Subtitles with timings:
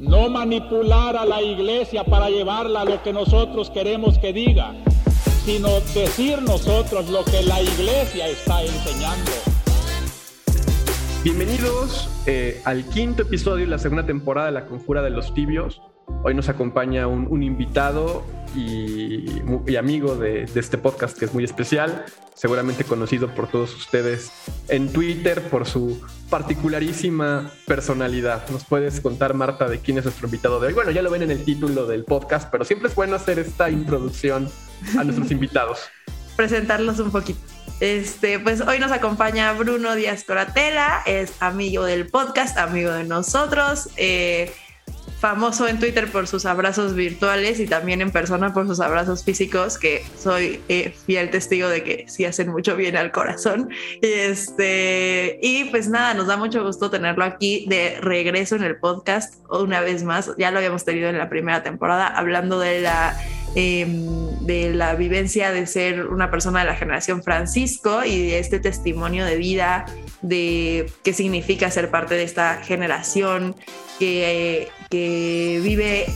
[0.00, 4.72] no manipular a la iglesia para llevarla a lo que nosotros queremos que diga,
[5.44, 9.30] sino decir nosotros lo que la iglesia está enseñando.
[11.22, 15.82] Bienvenidos eh, al quinto episodio de la segunda temporada de La Conjura de los Tibios.
[16.22, 18.22] Hoy nos acompaña un, invitado
[18.54, 19.40] y,
[19.78, 24.30] amigo de, este podcast que es muy especial, seguramente conocido por todos ustedes
[24.68, 25.98] en Twitter por su
[26.28, 28.46] particularísima personalidad.
[28.50, 30.72] ¿Nos puedes contar, Marta, de quién es nuestro invitado de hoy?
[30.74, 33.70] Bueno, ya lo ven en el título del podcast, pero siempre es bueno hacer esta
[33.70, 34.50] introducción
[34.98, 35.88] a nuestros invitados.
[36.36, 37.40] Presentarlos un poquito.
[37.80, 43.88] Este, pues hoy nos acompaña Bruno Díaz Coratela, es amigo del podcast, amigo de nosotros.
[43.96, 44.52] Eh,
[45.20, 49.76] famoso en Twitter por sus abrazos virtuales y también en persona por sus abrazos físicos,
[49.76, 53.68] que soy eh, fiel testigo de que sí hacen mucho bien al corazón.
[54.00, 59.34] Este, y pues nada, nos da mucho gusto tenerlo aquí de regreso en el podcast
[59.50, 60.32] una vez más.
[60.38, 63.14] Ya lo habíamos tenido en la primera temporada hablando de la
[63.54, 68.58] em, de la vivencia de ser una persona de la generación Francisco y de este
[68.58, 69.84] testimonio de vida,
[70.22, 73.54] de qué significa ser parte de esta generación
[73.98, 76.06] que que vive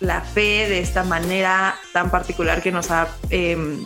[0.00, 3.84] la fe de esta manera tan particular que nos ha em,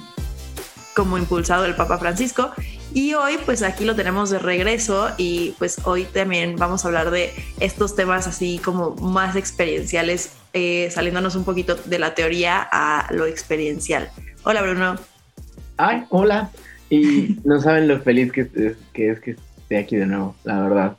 [0.94, 2.52] como impulsado el Papa Francisco.
[2.92, 7.10] Y hoy pues aquí lo tenemos de regreso y pues hoy también vamos a hablar
[7.10, 13.06] de estos temas así como más experienciales, eh, saliéndonos un poquito de la teoría a
[13.12, 14.10] lo experiencial.
[14.42, 14.96] Hola Bruno.
[15.76, 16.50] Ay, hola.
[16.90, 20.96] Y no saben lo feliz que, que es que esté aquí de nuevo, la verdad.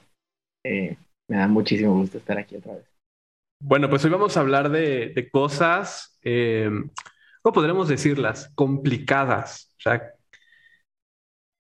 [0.64, 0.96] Eh,
[1.28, 2.91] me da muchísimo gusto estar aquí otra vez.
[3.64, 6.68] Bueno, pues hoy vamos a hablar de, cosas, eh,
[7.44, 8.52] ¿cómo podremos decirlas?
[8.56, 9.76] Complicadas.
[9.78, 10.02] O sea,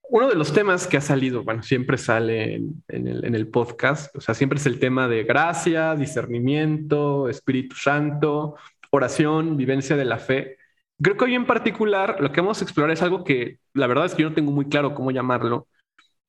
[0.10, 4.34] uno de los temas que ha salido, bueno, siempre sale en, el, podcast, o sea,
[4.34, 8.56] siempre es el tema de gracia, discernimiento, Espíritu Santo,
[8.90, 10.58] oración, vivencia de la fe.
[11.04, 14.06] Creo que hoy en particular lo que vamos a explorar es algo que la verdad
[14.06, 15.68] es que yo no tengo muy claro cómo llamarlo,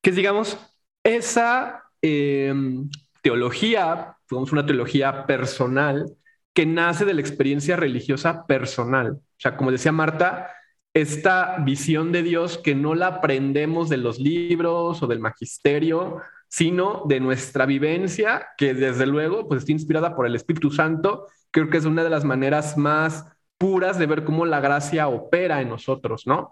[0.03, 0.55] que es, digamos,
[1.03, 2.53] esa eh,
[3.23, 6.05] teología, digamos una teología personal
[6.53, 9.13] que nace de la experiencia religiosa personal.
[9.13, 10.51] O sea, como decía Marta,
[10.93, 17.03] esta visión de Dios que no la aprendemos de los libros o del magisterio, sino
[17.07, 21.27] de nuestra vivencia, que desde luego pues está inspirada por el Espíritu Santo.
[21.49, 23.25] Creo que es una de las maneras más
[23.57, 26.51] puras de ver cómo la gracia opera en nosotros, ¿no?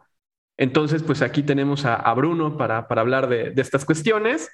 [0.57, 4.49] Entonces, pues aquí tenemos a, Bruno para, hablar de estas cuestiones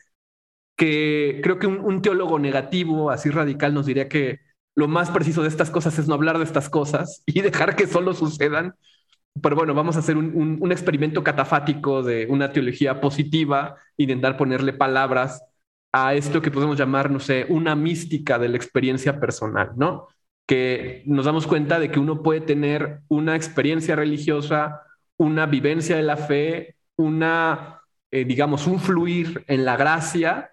[0.78, 4.40] que creo que un, teólogo negativo, así radical, nos diría que
[4.76, 7.88] lo más preciso de estas cosas es no hablar de estas cosas y dejar que
[7.88, 8.76] solo sucedan.
[9.42, 14.74] Pero bueno, vamos a hacer un, un, experimento catafático de una teología positiva, intentar ponerle
[14.74, 15.44] palabras
[15.92, 20.08] a esto que podemos llamar, no sé, una mística de la experiencia personal, ¿no?
[20.48, 24.82] Que nos damos cuenta de que uno puede tener una experiencia religiosa,
[25.18, 30.52] una vivencia de la fe, una, eh, digamos, un fluir en la gracia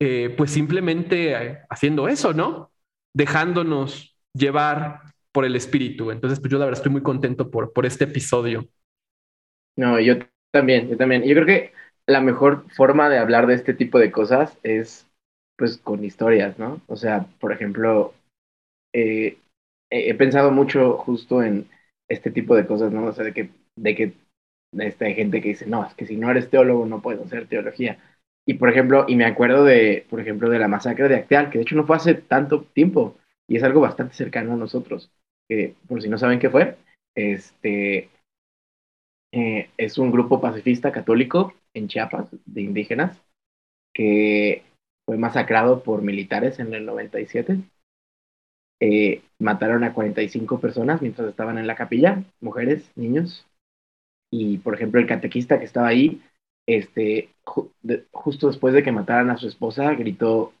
[0.00, 2.72] eh, pues simplemente eh, haciendo eso, ¿no?
[3.14, 5.00] Dejándonos llevar
[5.32, 6.10] por el espíritu.
[6.10, 8.68] Entonces, pues yo la verdad estoy muy contento por, por este episodio.
[9.76, 10.14] No, yo
[10.52, 11.22] también, yo también.
[11.24, 11.72] Yo creo que
[12.06, 15.06] la mejor forma de hablar de este tipo de cosas es
[15.56, 16.80] pues con historias, ¿no?
[16.86, 18.14] O sea, por ejemplo,
[18.94, 19.38] eh,
[19.90, 21.68] he pensado mucho justo en
[22.08, 23.06] este tipo de cosas, ¿no?
[23.06, 24.14] O sea, de que, de que
[24.78, 27.98] esta gente que dice, no, es que si no eres teólogo no puedes hacer teología.
[28.46, 31.58] Y por ejemplo, y me acuerdo de, por ejemplo, de la masacre de Acteal, que
[31.58, 33.16] de hecho no fue hace tanto tiempo
[33.48, 35.10] y es algo bastante cercano a nosotros.
[35.48, 36.76] Que, por si no saben qué fue,
[37.14, 38.08] este
[39.32, 43.20] eh, es un grupo pacifista católico en Chiapas de indígenas
[43.92, 44.62] que
[45.04, 47.58] fue masacrado por militares en el 97.
[48.80, 53.46] Eh, mataron a 45 personas mientras estaban en la capilla, mujeres, niños.
[54.30, 56.20] Y por ejemplo, el catequista que estaba ahí
[56.66, 57.30] este,
[58.12, 60.52] justo después de que mataran a su esposa, gritó,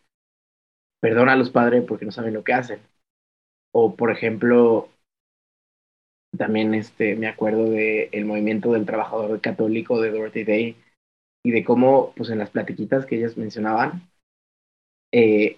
[1.00, 2.80] perdona a los padres porque no saben lo que hacen.
[3.72, 4.88] O, por ejemplo,
[6.36, 10.76] también este, me acuerdo del el movimiento del trabajador católico de Dorothy Day
[11.44, 14.02] y de cómo, pues en las platiquitas que ellas mencionaban,
[15.12, 15.56] eh,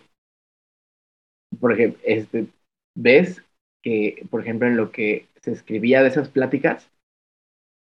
[2.04, 2.46] este,
[2.94, 3.42] ves
[3.82, 6.90] que, por ejemplo, en lo que se escribía de esas pláticas,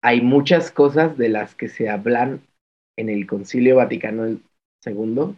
[0.01, 2.41] hay muchas cosas de las que se hablan
[2.97, 4.27] en el Concilio Vaticano
[4.85, 5.35] II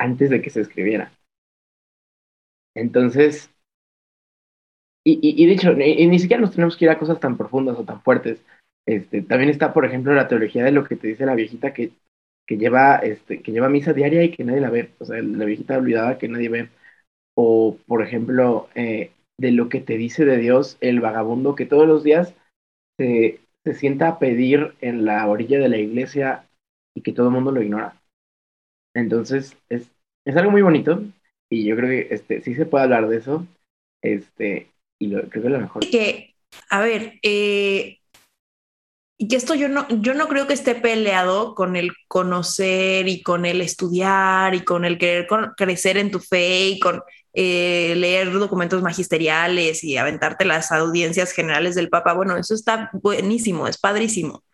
[0.00, 1.12] antes de que se escribiera.
[2.74, 3.50] Entonces,
[5.04, 8.02] y, y, dicho, ni siquiera nos tenemos que ir a cosas tan profundas o tan
[8.02, 8.44] fuertes.
[8.86, 11.92] Este, también está, por ejemplo, la teología de lo que te dice la viejita que,
[12.46, 14.90] que, lleva, este, que lleva misa diaria y que nadie la ve.
[14.98, 16.68] O sea, la viejita olvidada que nadie ve.
[17.34, 21.86] o por ejemplo, eh, de lo que te dice de Dios el vagabundo que todos
[21.86, 22.34] los días
[22.98, 26.47] se, se sienta a pedir en la orilla de la iglesia
[26.94, 28.00] y que todo el mundo lo ignora.
[28.94, 29.90] Entonces, es,
[30.24, 31.02] es algo muy bonito
[31.50, 33.46] y yo creo que este, sí se puede hablar de eso.
[34.02, 34.70] Este,
[35.00, 35.88] y lo, creo que lo mejor.
[35.88, 36.34] Que,
[36.70, 37.98] a ver, eh,
[39.20, 43.46] y esto yo no, yo no creo que esté peleado con el conocer y con
[43.46, 45.26] el estudiar y con el querer
[45.56, 47.02] crecer en tu fe y con
[47.34, 52.12] eh, leer documentos magisteriales y aventarte las audiencias generales del Papa.
[52.12, 54.44] Bueno, eso está buenísimo, es padrísimo.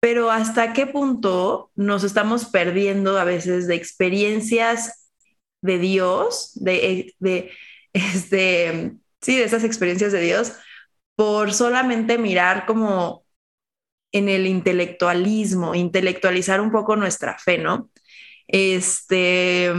[0.00, 5.10] Pero hasta qué punto nos estamos perdiendo a veces de experiencias
[5.62, 7.50] de Dios, de, de
[7.92, 10.54] este, sí, de esas experiencias de Dios,
[11.16, 13.26] por solamente mirar como
[14.12, 17.90] en el intelectualismo, intelectualizar un poco nuestra fe, ¿no?
[18.48, 19.70] Este,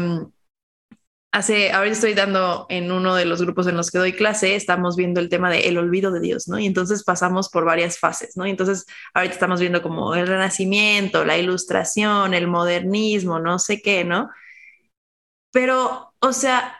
[1.31, 4.95] hace, ahora estoy dando en uno de los grupos en los que doy clase, estamos
[4.95, 6.60] viendo el tema del olvido de Dios, ¿no?
[6.60, 8.45] Y entonces pasamos por varias fases, ¿no?
[8.45, 14.04] Y entonces ahorita estamos viendo como el renacimiento, la ilustración, el modernismo, no sé qué,
[14.04, 14.30] ¿no?
[15.51, 16.78] Pero, o sea,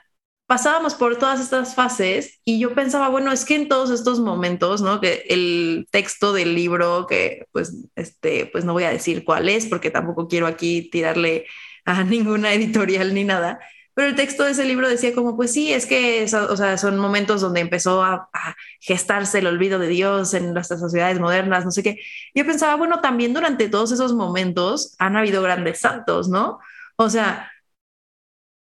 [0.48, 4.82] pasábamos por todas estas fases y yo pensaba, bueno, es que en todos estos momentos,
[4.82, 5.00] ¿no?
[5.00, 9.66] Que el texto del libro, que pues, este, pues no voy a decir cuál es,
[9.68, 11.46] porque tampoco quiero aquí tirarle
[11.86, 13.60] a ninguna editorial ni nada,
[13.94, 16.98] pero el texto de ese libro decía como, pues sí, es que o sea, son
[16.98, 21.72] momentos donde empezó a, a, gestarse el olvido de Dios en nuestras sociedades modernas, no
[21.72, 22.00] sé qué.
[22.34, 26.60] Yo pensaba, bueno, también durante todos esos momentos han habido grandes santos, ¿no?
[26.96, 27.52] O sea,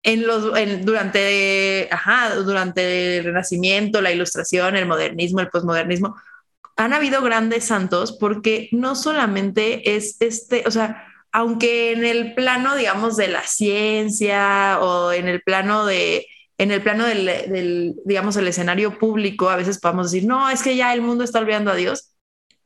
[0.04, 0.52] en los,
[0.84, 6.16] durante, ajá, durante el Renacimiento, la Ilustración, el modernismo, el posmodernismo,
[6.76, 12.76] han habido grandes santos porque no solamente es este, o sea, aunque en el plano,
[12.76, 16.28] digamos, de la ciencia o en el plano de,
[16.58, 20.76] en el plano del, digamos, el escenario público, a veces podemos decir, no, es que
[20.76, 22.14] ya el mundo está olvidando a Dios.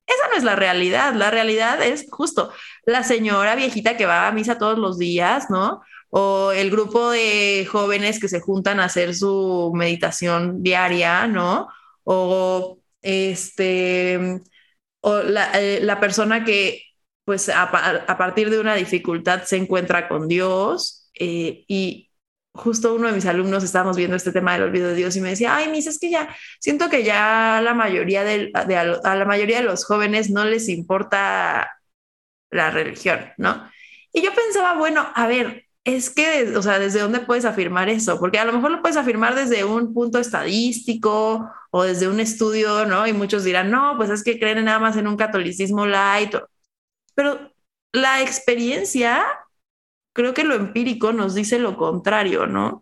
[0.06, 1.14] Esa no es la realidad.
[1.14, 2.52] La realidad es justo
[2.84, 5.80] la señora viejita que va a misa todos los días, ¿no?
[6.10, 11.68] o el grupo de jóvenes que se juntan a hacer su meditación diaria, ¿no?
[12.04, 14.40] O este,
[15.00, 16.87] o la, eh, la persona que
[17.28, 22.10] pues a, a, partir de una dificultad se encuentra con Dios eh, y
[22.54, 25.28] justo uno de mis alumnos estábamos viendo este tema del olvido de Dios y me
[25.28, 29.26] decía, ay, mis, es que ya siento que ya la mayoría de, de a la
[29.26, 31.70] mayoría de los jóvenes no les importa
[32.50, 33.70] la religión, ¿no?
[34.10, 38.18] Y yo pensaba, bueno, a ver, es que, o sea, ¿desde dónde puedes afirmar eso?
[38.18, 42.86] Porque a lo mejor lo puedes afirmar desde un punto estadístico o desde un estudio,
[42.86, 43.06] ¿no?
[43.06, 46.34] Y muchos dirán, no, pues es que creen nada más en un catolicismo light.
[47.18, 47.52] Pero
[47.92, 49.26] la experiencia,
[50.12, 52.80] creo que lo empírico nos dice lo contrario, ¿no?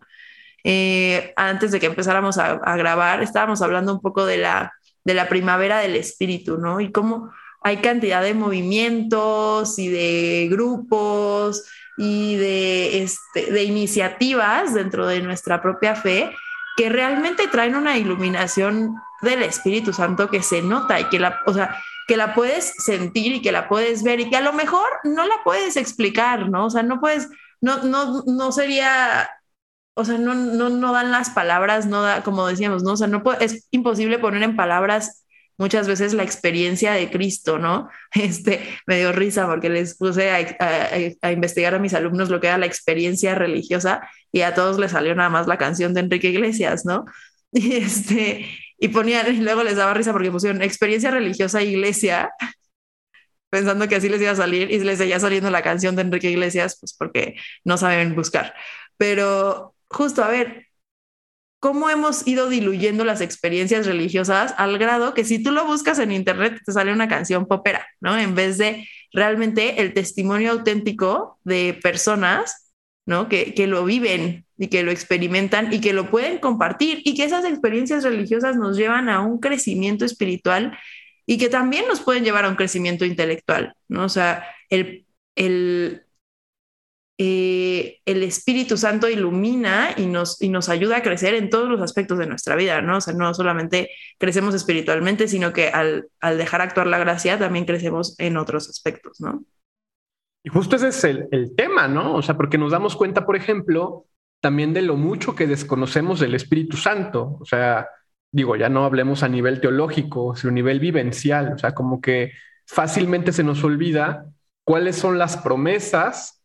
[0.63, 4.73] Eh, antes de que empezáramos a, grabar, estábamos hablando un poco de la,
[5.03, 6.79] de la primavera del espíritu, ¿no?
[6.79, 7.31] Y cómo
[7.63, 11.63] hay cantidad de movimientos y de grupos
[11.97, 16.29] y de, este, de iniciativas dentro de nuestra propia fe
[16.75, 21.53] que realmente traen una iluminación del Espíritu Santo que se nota y que la, o
[21.55, 21.75] sea,
[22.07, 25.27] que la puedes sentir y que la puedes ver y que a lo mejor no
[25.27, 26.65] la puedes explicar, ¿no?
[26.65, 27.29] O sea, no puedes,
[27.61, 29.29] no, no, no sería,
[29.93, 32.93] o sea, no, no, no dan las palabras, no da, como decíamos, ¿no?
[32.93, 35.25] O sea, no puede, es imposible poner en palabras
[35.57, 37.89] muchas veces la experiencia de Cristo, ¿no?
[38.13, 42.57] Este, me dio risa porque les puse a, investigar a mis alumnos lo que era
[42.57, 46.85] la experiencia religiosa y a todos les salió nada más la canción de Enrique Iglesias,
[46.85, 47.05] ¿no?
[47.53, 48.45] Y, este,
[48.77, 52.31] y ponían, y luego les daba risa porque pusieron experiencia religiosa iglesia,
[53.49, 56.29] pensando que así les iba a salir y les seguía saliendo la canción de Enrique
[56.29, 58.53] Iglesias, pues porque no saben buscar.
[58.97, 60.67] Pero justo, a ver,
[61.59, 66.11] cómo hemos ido diluyendo las experiencias religiosas al grado que si tú lo buscas en
[66.11, 68.17] internet te sale una canción popera, ¿no?
[68.17, 72.66] En vez de realmente el testimonio auténtico de personas,
[73.07, 73.27] ¿no?
[73.29, 77.23] Que, que lo viven y que lo experimentan y que lo pueden compartir y que
[77.23, 80.77] esas experiencias religiosas nos llevan a un crecimiento espiritual
[81.25, 84.05] y que también nos pueden llevar a un crecimiento intelectual, ¿no?
[84.05, 86.03] O sea, el, el
[87.19, 91.81] eh, el Espíritu Santo ilumina y nos, y nos ayuda a crecer en todos los
[91.81, 92.97] aspectos de nuestra vida, ¿no?
[92.97, 97.65] O sea, no solamente crecemos espiritualmente, sino que al, al dejar actuar la gracia también
[97.65, 99.43] crecemos en otros aspectos, ¿no?
[100.47, 102.15] Y justo ese es el, tema, ¿no?
[102.15, 104.05] O sea, porque nos damos cuenta, por ejemplo,
[104.39, 107.37] también de lo mucho que desconocemos del Espíritu Santo.
[107.41, 107.89] O sea,
[108.31, 111.51] digo, ya no hablemos a nivel teológico, sino a nivel vivencial.
[111.51, 112.31] O sea, como que
[112.65, 114.23] fácilmente se nos olvida
[114.63, 116.41] cuáles son las promesas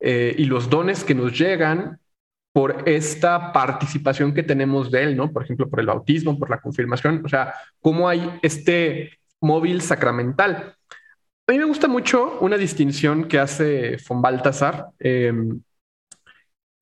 [0.00, 2.00] eh, y los dones que nos llegan
[2.54, 5.30] por esta participación que tenemos de él, ¿no?
[5.30, 7.52] Por ejemplo, por el bautismo, por la confirmación, o sea,
[7.82, 10.75] cómo hay este móvil sacramental.
[11.48, 15.60] A mí me gusta mucho una distinción que hace von Baltasar em,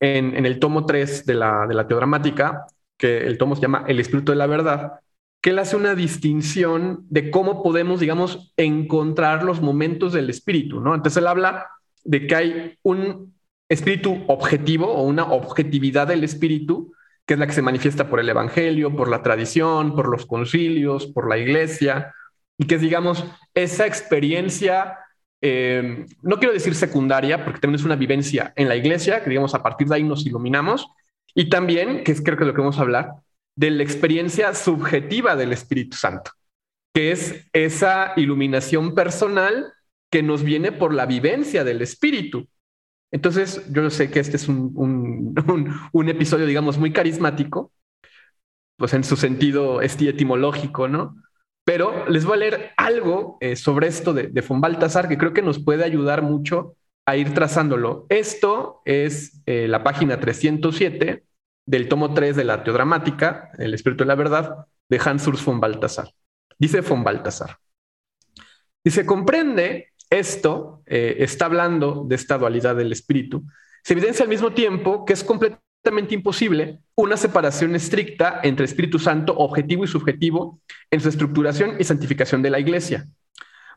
[0.00, 2.66] en, el tomo 3 de la, de la teodramática,
[2.96, 5.00] que el tomo se llama El Espíritu de la Verdad,
[5.42, 10.94] que él hace una distinción de cómo podemos, digamos, encontrar los momentos del espíritu, ¿no?
[10.94, 11.68] Entonces él habla
[12.02, 13.34] de que hay un
[13.68, 16.94] espíritu objetivo o una objetividad del espíritu,
[17.26, 21.06] que es la que se manifiesta por el Evangelio, por la tradición, por los concilios,
[21.06, 22.14] por la iglesia,
[22.58, 24.98] y que es, digamos, esa experiencia,
[25.40, 29.54] eh, no quiero decir secundaria, porque también es una vivencia en la iglesia, que digamos,
[29.54, 30.86] a partir de ahí nos iluminamos,
[31.34, 33.10] y también, que es creo que lo que vamos a hablar,
[33.56, 36.32] de la experiencia subjetiva del Espíritu Santo,
[36.92, 39.72] que es esa iluminación personal
[40.10, 42.48] que nos viene por la vivencia del Espíritu.
[43.10, 45.34] Entonces, yo sé que este es un,
[45.92, 47.72] un, episodio, digamos, muy carismático,
[48.76, 51.16] pues en su sentido etimológico, ¿no?
[51.64, 55.32] Pero les voy a leer algo eh, sobre esto de, de von Baltasar que creo
[55.32, 58.06] que nos puede ayudar mucho a ir trazándolo.
[58.08, 61.24] Esto es eh, la página 307
[61.66, 65.60] del tomo 3 de la Teodramática, El Espíritu de la Verdad, de Hans Urs von
[65.60, 66.10] Baltasar.
[66.58, 67.58] Dice von Baltasar.
[68.84, 73.44] se comprende esto, eh, está hablando de esta dualidad del espíritu,
[73.82, 75.63] se evidencia al mismo tiempo que es completamente
[76.10, 80.60] imposible una separación estricta entre Espíritu Santo objetivo y subjetivo
[80.90, 83.06] en su estructuración y santificación de la Iglesia,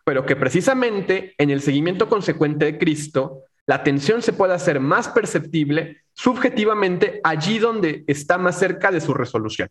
[0.06, 5.10] pero que precisamente en el seguimiento consecuente de Cristo, la tensión se puede hacer más
[5.10, 9.70] perceptible subjetivamente allí donde está más cerca de su resolución.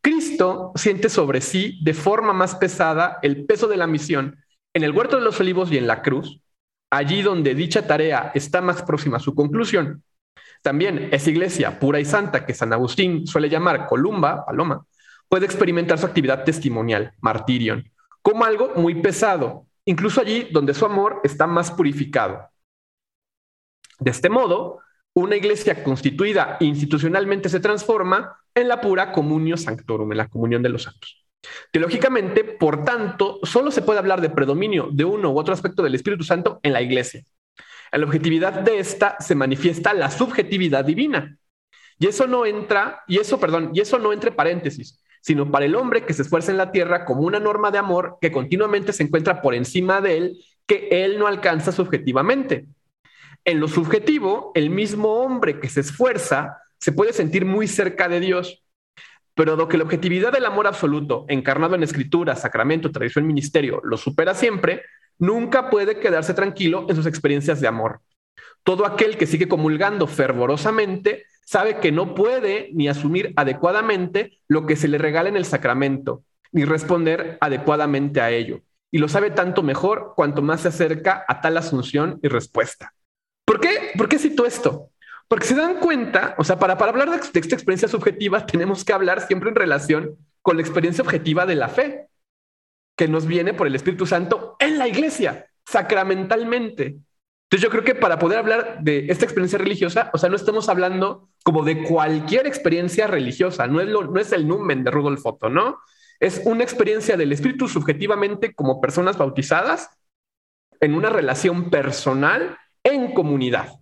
[0.00, 4.38] Cristo siente sobre sí de forma más pesada el peso de la misión
[4.74, 6.40] en el huerto de los olivos y en la cruz,
[6.90, 10.02] allí donde dicha tarea está más próxima a su conclusión,
[10.64, 14.86] también esa iglesia pura y santa que San Agustín suele llamar columba, paloma,
[15.28, 17.92] puede experimentar su actividad testimonial, martirion,
[18.22, 22.48] como algo muy pesado, incluso allí donde su amor está más purificado.
[23.98, 24.80] De este modo,
[25.12, 30.70] una iglesia constituida institucionalmente se transforma en la pura comunio sanctorum, en la comunión de
[30.70, 31.26] los santos.
[31.72, 35.94] Teológicamente, por tanto, solo se puede hablar de predominio de uno u otro aspecto del
[35.94, 37.22] Espíritu Santo en la iglesia.
[37.96, 41.36] La objetividad de esta se manifiesta la subjetividad divina.
[41.98, 45.76] Y eso no entra, y eso, perdón, y eso no entre paréntesis, sino para el
[45.76, 49.04] hombre que se esfuerza en la tierra como una norma de amor que continuamente se
[49.04, 52.66] encuentra por encima de él, que él no alcanza subjetivamente.
[53.44, 58.20] En lo subjetivo, el mismo hombre que se esfuerza se puede sentir muy cerca de
[58.20, 58.64] Dios,
[59.34, 63.96] pero lo que la objetividad del amor absoluto, encarnado en escritura, sacramento, tradición, ministerio, lo
[63.96, 64.82] supera siempre,
[65.18, 68.00] nunca puede quedarse tranquilo en sus experiencias de amor.
[68.62, 74.76] Todo aquel que sigue comulgando fervorosamente sabe que no puede ni asumir adecuadamente lo que
[74.76, 78.60] se le regala en el sacramento, ni responder adecuadamente a ello.
[78.90, 82.94] Y lo sabe tanto mejor cuanto más se acerca a tal asunción y respuesta.
[83.44, 83.90] ¿Por qué?
[83.96, 84.90] ¿Por qué cito esto?
[85.28, 88.84] Porque se dan cuenta, o sea, para, para hablar de, de esta experiencia subjetiva tenemos
[88.84, 92.08] que hablar siempre en relación con la experiencia objetiva de la fe
[92.96, 96.98] que nos viene por el Espíritu Santo en la iglesia, sacramentalmente.
[97.44, 100.68] Entonces yo creo que para poder hablar de esta experiencia religiosa, o sea, no estamos
[100.68, 105.24] hablando como de cualquier experiencia religiosa, no es, lo, no es el numen de Rudolf
[105.24, 105.78] Otto, ¿no?
[106.20, 109.90] Es una experiencia del Espíritu subjetivamente como personas bautizadas
[110.80, 113.72] en una relación personal en comunidad.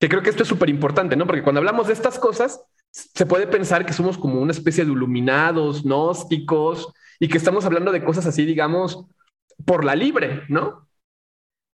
[0.00, 1.26] Que creo que esto es súper importante, ¿no?
[1.26, 4.92] Porque cuando hablamos de estas cosas, se puede pensar que somos como una especie de
[4.92, 9.06] iluminados, gnósticos, y que estamos hablando de cosas así, digamos,
[9.64, 10.88] por la libre, ¿no?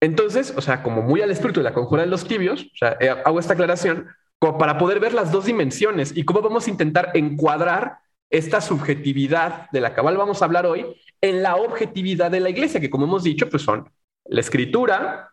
[0.02, 3.10] Entonces, o sea, como muy al espíritu de la conjura de los tibios, o eh,
[3.10, 7.98] hago esta aclaración para poder ver las dos dimensiones y cómo vamos a intentar encuadrar
[8.30, 10.86] esta subjetividad de la cual vamos a hablar hoy
[11.20, 13.90] en la objetividad de la iglesia, que como hemos dicho, pues son
[14.24, 15.30] la escritura,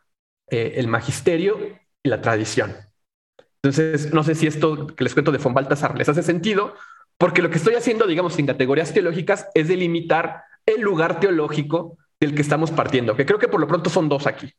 [0.49, 1.57] eh, el magisterio
[2.03, 2.75] y la tradición.
[3.61, 6.73] Entonces, no sé si esto que les cuento de von Baltasar les hace sentido,
[7.17, 12.35] porque lo que estoy haciendo, digamos, en categorías teológicas es delimitar el lugar teológico del
[12.35, 14.53] que estamos partiendo, que creo que por lo pronto son dos aquí.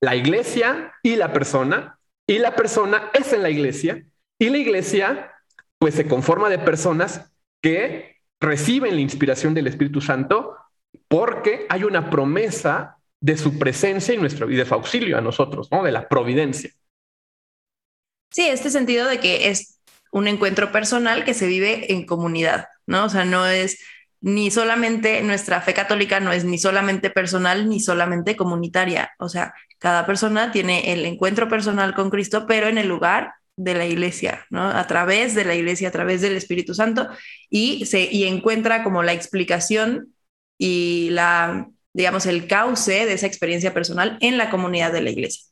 [0.00, 4.04] La iglesia y la persona, y la persona es en la iglesia,
[4.38, 5.32] y la iglesia
[5.78, 10.56] pues se conforma de personas que reciben la inspiración del Espíritu Santo
[11.08, 15.70] porque hay una promesa de su presencia y, nuestro, y de su auxilio a nosotros,
[15.70, 15.82] ¿no?
[15.82, 16.70] De la providencia.
[18.30, 19.71] Sí, este sentido de que es
[20.12, 23.06] un encuentro personal que se vive en comunidad, ¿no?
[23.06, 23.82] O sea, no es
[24.20, 29.10] ni solamente nuestra fe católica, no es ni solamente personal ni solamente comunitaria.
[29.18, 33.74] O sea, cada persona tiene el encuentro personal con Cristo, pero en el lugar de
[33.74, 34.62] la iglesia, ¿no?
[34.62, 37.08] A través de la iglesia, a través del Espíritu Santo,
[37.50, 40.14] y, se, y encuentra como la explicación
[40.58, 45.42] y la, digamos, el cauce de esa experiencia personal en la comunidad de la iglesia.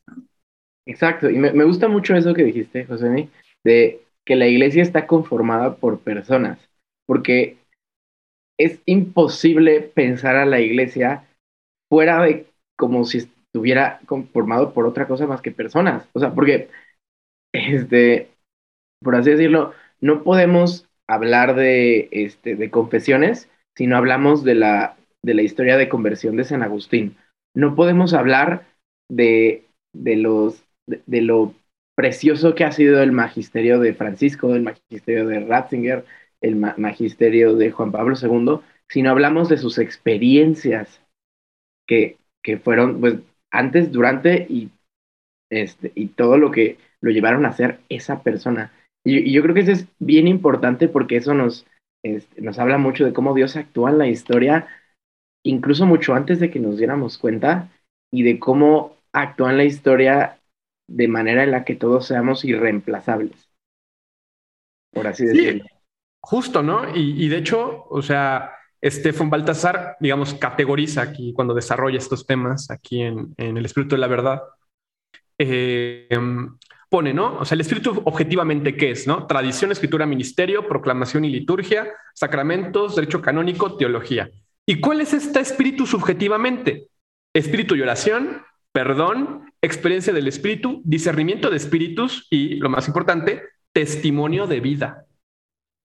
[0.87, 3.29] Exacto, y me, me gusta mucho eso que dijiste, José,
[3.65, 4.01] de
[4.31, 6.61] que la iglesia está conformada por personas,
[7.05, 7.57] porque
[8.61, 11.27] es imposible pensar a la iglesia
[11.91, 12.47] fuera de
[12.79, 16.09] como si estuviera conformado por otra cosa más que personas.
[16.13, 16.69] O sea, porque,
[17.53, 18.29] este,
[19.03, 24.97] por así decirlo, no podemos hablar de, este, de confesiones si no hablamos de la,
[25.25, 27.17] de la historia de conversión de San Agustín.
[27.53, 28.65] No podemos hablar
[29.11, 31.53] de, de los, de, lo
[31.95, 36.05] precioso que ha sido el magisterio de Francisco, el magisterio de Ratzinger,
[36.41, 41.03] el magisterio de Juan Pablo II, sino hablamos de sus experiencias
[41.87, 43.17] que, que fueron, pues,
[43.51, 44.71] antes, durante y,
[45.51, 48.73] este, y todo lo que lo llevaron a hacer esa persona.
[49.05, 51.67] Y, yo creo que eso es bien importante porque eso nos,
[52.03, 54.69] este, nos habla mucho de cómo Dios actúa en la historia,
[55.43, 57.71] incluso mucho antes de que nos diéramos cuenta,
[58.11, 60.40] y de cómo actúa en la historia
[60.91, 63.49] de manera en la que todos seamos irreemplazables.
[64.93, 65.65] Por así decirlo.
[66.21, 66.95] Justo, ¿no?
[66.95, 73.03] Y, de hecho, o sea, Estefan Baltasar, digamos, categoriza aquí cuando desarrolla estos temas aquí
[73.03, 74.43] en, El Espíritu de la Verdad.
[75.39, 76.09] Eh,
[76.91, 77.39] pone, ¿no?
[77.39, 79.07] O sea, el espíritu objetivamente, ¿qué es?
[79.07, 79.27] ¿No?
[79.27, 84.29] Tradición, escritura, ministerio, proclamación y liturgia, sacramentos, derecho canónico, teología.
[84.67, 86.89] ¿Y cuál es este espíritu subjetivamente?
[87.33, 94.47] Espíritu y oración, perdón, experiencia del espíritu, discernimiento de espíritus y, lo más importante, testimonio
[94.47, 95.07] de vida.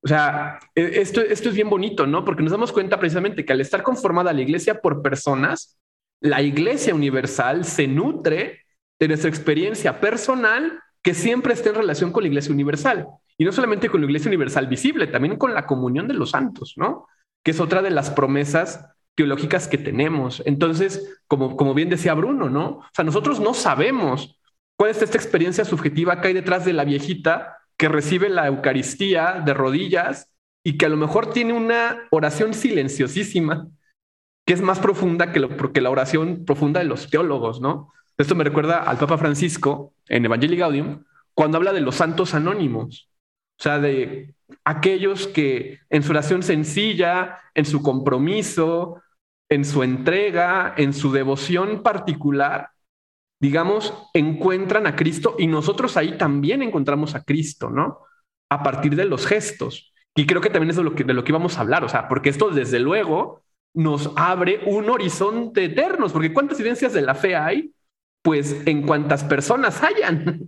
[0.03, 2.23] O sea, e, esto, esto es bien bonito, ¿no?
[2.23, 5.79] Porque nos damos cuenta precisamente que al estar conformada la iglesia por personas,
[6.21, 8.61] la iglesia universal se nutre
[8.99, 13.07] de nuestra experiencia personal que siempre está en relación con la iglesia universal.
[13.37, 16.73] Y no solamente con la iglesia universal visible, también con la comunión de los santos,
[16.77, 17.07] ¿no?
[17.43, 20.43] Que es otra de las promesas teológicas que tenemos.
[20.45, 22.65] Entonces, como, como bien decía Bruno, ¿no?
[22.67, 24.39] O sea, nosotros no sabemos
[24.77, 29.41] cuál es esta experiencia subjetiva que hay detrás de la viejita que recibe la Eucaristía
[29.45, 30.31] de rodillas
[30.63, 33.67] y que a lo mejor tiene una oración silenciosísima,
[34.45, 37.91] que es más profunda que, lo, que la oración profunda de los teólogos, ¿no?
[38.17, 43.09] Esto me recuerda al Papa Francisco en Evangelii Gaudium, cuando habla de los santos anónimos,
[43.59, 49.01] o sea, de aquellos que en su oración sencilla, en su compromiso,
[49.49, 52.69] en su entrega, en su devoción particular,
[53.39, 57.99] digamos, encuentran a Cristo y nosotros ahí también encontramos a Cristo, ¿no?
[58.49, 59.93] A partir de los gestos.
[60.15, 62.29] Y creo que también es de lo que, de íbamos a hablar, o sea, porque
[62.29, 67.73] esto desde luego nos abre un horizonte eterno, porque ¿cuántas evidencias de la fe hay?
[68.23, 70.47] Pues en cuantas personas hayan.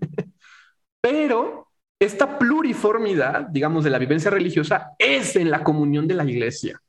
[1.01, 1.67] Pero
[1.99, 6.79] esta pluriformidad, digamos, de la vivencia religiosa es en la comunión de la iglesia,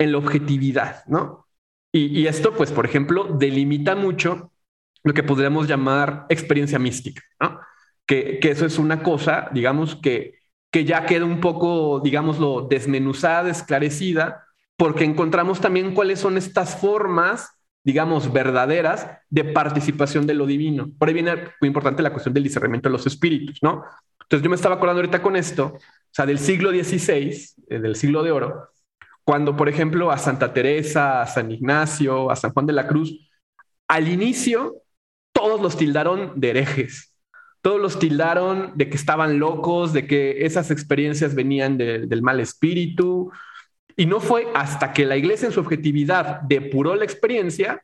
[0.00, 1.46] en la objetividad, ¿no?
[1.92, 4.52] Y, esto, pues, por ejemplo, delimita mucho
[5.02, 7.60] lo que podríamos llamar experiencia mística, ¿no?
[8.06, 10.38] Que, que eso es una cosa, digamos, que,
[10.70, 14.44] que ya queda un poco, digámoslo, desmenuzada, esclarecida,
[14.76, 17.50] porque encontramos también cuáles son estas formas,
[17.84, 20.90] digamos, verdaderas de participación de lo divino.
[20.96, 23.84] Por ahí viene muy importante la cuestión del discernimiento de los espíritus, ¿no?
[24.22, 27.36] Entonces yo me estaba acordando ahorita con esto, o sea, del siglo XVI,
[27.68, 28.70] eh, del siglo de oro,
[29.24, 33.30] cuando, por ejemplo, a Santa Teresa, a San Ignacio, a San Juan de la Cruz,
[33.88, 34.82] al inicio
[35.32, 37.14] todos los tildaron de herejes.
[37.62, 43.30] Todos los tildaron de que estaban locos, de que esas experiencias venían del mal espíritu.
[43.96, 47.82] Y no fue hasta que la iglesia en su objetividad depuró la experiencia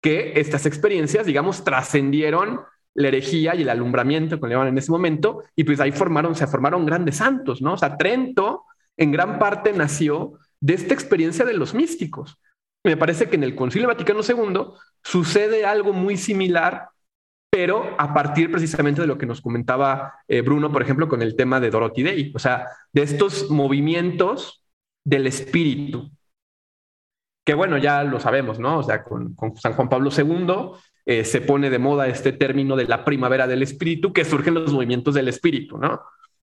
[0.00, 2.60] que estas experiencias, digamos, trascendieron
[2.94, 6.34] la herejía y el alumbramiento que le llaman en ese momento, y pues ahí formaron,
[6.34, 7.74] se formaron grandes santos, ¿no?
[7.74, 8.64] O sea, Trento
[8.96, 12.38] en gran parte nació de esta experiencia de los místicos.
[12.84, 16.88] Me parece que en el Concilio Vaticano II sucede algo muy similar,
[17.50, 21.36] pero a partir precisamente de lo que nos comentaba eh, Bruno, por ejemplo, con el
[21.36, 24.64] tema de Dorothy Day, o sea, de estos movimientos
[25.04, 26.10] del espíritu,
[27.44, 28.78] que bueno, ya lo sabemos, ¿no?
[28.78, 32.84] O sea, con, San Juan Pablo II eh, se pone de moda este término de
[32.84, 36.00] la primavera del espíritu, que surgen los movimientos del espíritu, ¿no?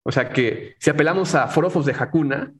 [0.05, 2.53] O sea que si apelamos a forofos de Hakuna,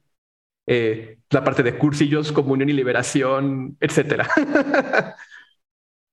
[0.67, 4.27] eh, la parte de cursillos, comunión y liberación, etcétera.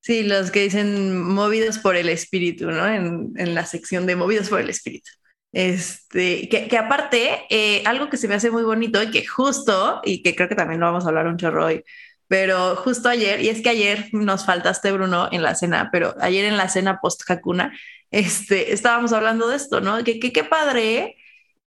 [0.05, 2.89] Sí, los que dicen movidos por el espíritu, ¿no?
[2.89, 5.09] En, la sección de movidos por el espíritu.
[5.53, 10.23] Este, que, aparte, eh, algo que se me hace muy bonito y que justo, y
[10.23, 11.85] que creo que también lo vamos a hablar un chorro hoy,
[12.27, 16.47] pero justo ayer, y es que ayer nos faltaste, Bruno, en la cena, pero ayer
[16.47, 17.73] en la cena post-Hakuna,
[18.11, 20.03] este, estábamos hablando de esto, ¿no?
[20.03, 21.17] Que qué padre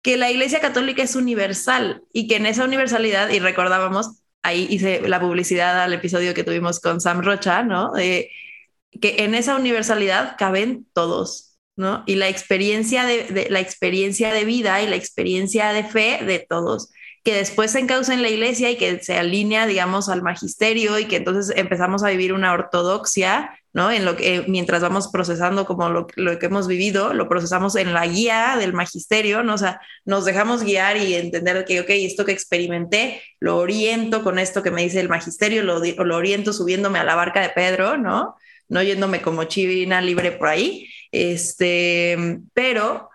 [0.03, 5.01] que la Iglesia Católica es universal y que en esa universalidad, y recordábamos, ahí hice
[5.07, 7.93] la publicidad al episodio que tuvimos con Sam Rocha, ¿no?
[7.95, 12.03] que en esa universalidad caben todos, ¿no?
[12.05, 16.91] Y la experiencia de, la experiencia de vida y la experiencia de fe de todos
[17.23, 21.05] que después se encausa en la iglesia y que se alinea, digamos, al magisterio y
[21.05, 23.91] que entonces empezamos a vivir una ortodoxia, ¿no?
[23.91, 27.93] En lo que mientras vamos procesando como lo, lo, que hemos vivido, lo procesamos en
[27.93, 29.53] la guía del magisterio, ¿no?
[29.53, 34.38] O sea, nos dejamos guiar y entender que, ok, esto que experimenté, lo oriento con
[34.38, 37.97] esto que me dice el magisterio, lo, lo oriento subiéndome a la barca de Pedro,
[37.97, 38.36] ¿no?
[38.67, 43.09] No yéndome como chivina libre por ahí, este, pero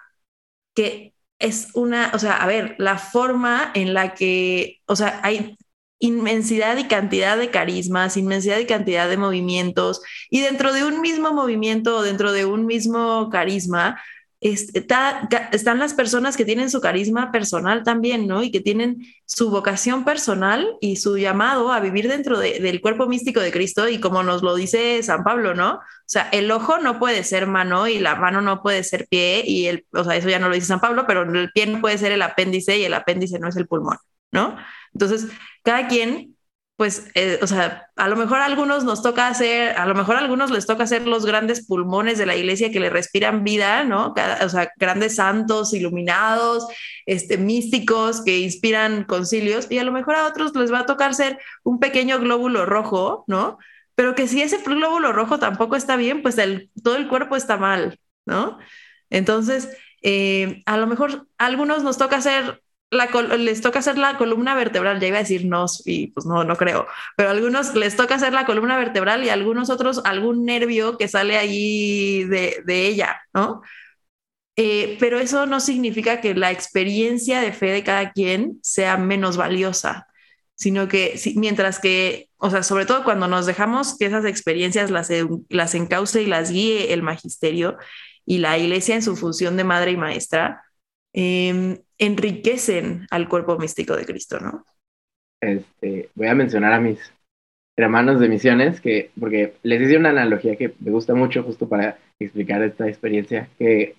[0.74, 5.56] que es una, o sea, a ver, la forma en la que, o sea, hay
[6.00, 11.32] inmensidad y cantidad de carismas, inmensidad y cantidad de movimientos, y dentro de un mismo
[11.32, 14.00] movimiento o dentro de un mismo carisma,
[14.40, 18.42] están las personas que tienen su carisma personal también, ¿no?
[18.42, 23.40] Y que tienen su vocación personal y su llamado a vivir dentro del cuerpo místico
[23.40, 25.74] de Cristo y como nos lo dice San Pablo, ¿no?
[25.74, 29.42] O sea, el ojo no puede ser mano y la mano no puede ser pie
[29.44, 31.80] y el, o sea, eso ya no lo dice San Pablo, pero el pie no
[31.80, 33.98] puede ser el apéndice y el apéndice no es el pulmón,
[34.30, 34.56] ¿no?
[34.92, 35.26] Entonces,
[35.64, 36.37] cada quien
[36.78, 40.14] pues, eh, o sea, a lo mejor a algunos nos toca hacer, a lo mejor
[40.14, 43.82] a algunos les toca hacer los grandes pulmones de la iglesia que le respiran vida,
[43.82, 44.14] ¿no?
[44.42, 46.68] o sea, grandes santos iluminados,
[47.04, 51.16] este, místicos que inspiran concilios, y a lo mejor a otros les va a tocar
[51.16, 53.58] ser un pequeño glóbulo rojo, ¿no?
[53.96, 57.56] Pero que si ese glóbulo rojo tampoco está bien, pues el, todo el cuerpo está
[57.56, 58.56] mal, ¿no?
[59.10, 59.68] Entonces,
[60.02, 65.00] eh, a lo mejor a algunos nos toca hacer les toca hacer la columna vertebral,
[65.00, 68.14] ya iba a decir no, y pues no, no creo, pero a algunos les toca
[68.14, 73.20] hacer la columna vertebral y a algunos otros algún nervio que sale ahí de, ella,
[73.34, 73.62] ¿no?
[74.56, 79.36] Eh, pero eso no significa que la experiencia de fe de cada quien sea menos
[79.36, 80.08] valiosa,
[80.56, 85.10] sino que mientras que, o sea, sobre todo cuando nos dejamos que esas experiencias las,
[85.48, 87.76] las encauce y las guíe el magisterio
[88.26, 90.64] y la iglesia en su función de madre y maestra,
[91.20, 94.64] Em, enriquecen al cuerpo místico de Cristo, ¿no?
[95.40, 97.12] Este, voy a mencionar a mis
[97.76, 101.98] hermanos de misiones, que, porque les hice una analogía que me gusta mucho justo para
[102.20, 103.96] explicar esta experiencia, que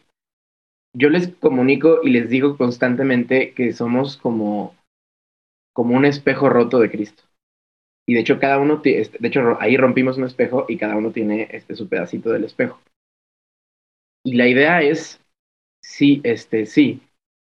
[0.95, 4.77] yo les comunico y les digo constantemente que somos como,
[5.73, 7.23] como un espejo roto de Cristo.
[8.07, 11.49] Y de hecho, cada uno, de hecho, ahí rompimos un espejo y cada uno tiene
[11.51, 12.79] este, su pedacito del espejo.
[14.23, 15.21] Y la idea es
[15.81, 17.01] sí, este, sí,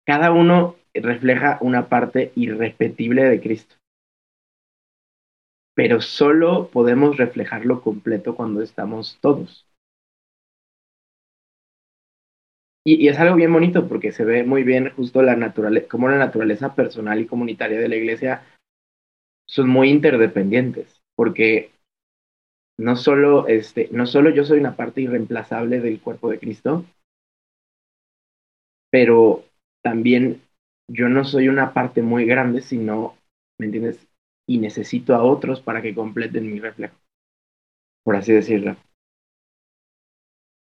[0.07, 3.77] cada uno refleja una parte irrepetible de Cristo.
[5.75, 9.67] Pero solo podemos reflejarlo completo cuando estamos todos.
[12.87, 16.19] Y, es algo bien bonito porque se ve muy bien justo la naturaleza, como la
[16.19, 18.45] naturaleza personal y comunitaria de la iglesia
[19.49, 21.73] son muy interdependientes, porque
[22.79, 26.85] no solo, este, no solo yo soy una parte irreemplazable del cuerpo de Cristo,
[28.91, 29.45] pero
[29.85, 30.43] también
[30.91, 33.17] yo no soy una parte muy grande, sino,
[33.59, 34.07] ¿me entiendes?
[34.49, 36.97] Y necesito a otros para que completen mi reflejo,
[38.05, 38.77] por así decirlo.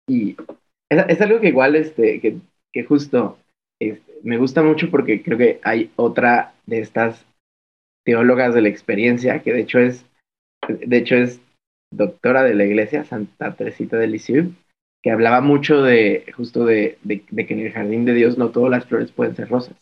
[0.09, 0.37] Y
[0.90, 2.38] es, algo que igual, este, que,
[2.72, 3.38] que justo
[3.81, 7.26] este, me gusta mucho porque creo que hay otra de estas
[8.04, 10.07] teólogas de la experiencia, que de hecho es,
[10.68, 11.40] de hecho es
[11.92, 14.50] doctora de la iglesia, Santa Teresita de Lisieux,
[15.02, 18.70] que hablaba mucho de justo de, de, que en el jardín de Dios no todas
[18.70, 19.76] las flores pueden ser rosas.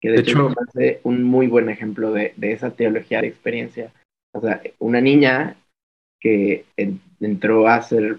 [0.00, 3.92] Que de, hecho, hace un muy buen ejemplo de, de, esa teología de experiencia.
[4.34, 5.56] O sea, una niña
[6.20, 6.64] que
[7.20, 8.18] entró a ser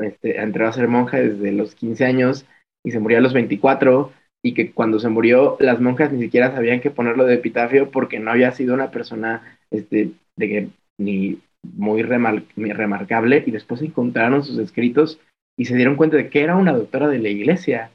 [0.00, 2.46] este, entró a ser monja desde los 15 años
[2.84, 6.52] y se murió a los 24 y que cuando se murió las monjas ni siquiera
[6.52, 11.38] sabían que ponerlo de epitafio porque no había sido una persona este, de que ni
[11.74, 15.20] muy remarcable y después encontraron sus escritos
[15.56, 17.90] y se dieron cuenta de que era una doctora de la iglesia.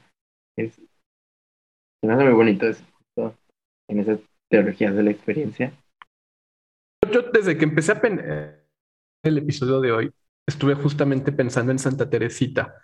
[0.56, 0.80] Es,
[2.02, 2.84] me hace muy bonito eso,
[3.88, 5.72] en esas teologías de la experiencia.
[7.12, 8.60] Yo desde que empecé a pensar
[9.22, 10.12] el episodio de hoy,
[10.46, 12.74] estuve justamente pensando en Santa Teresita,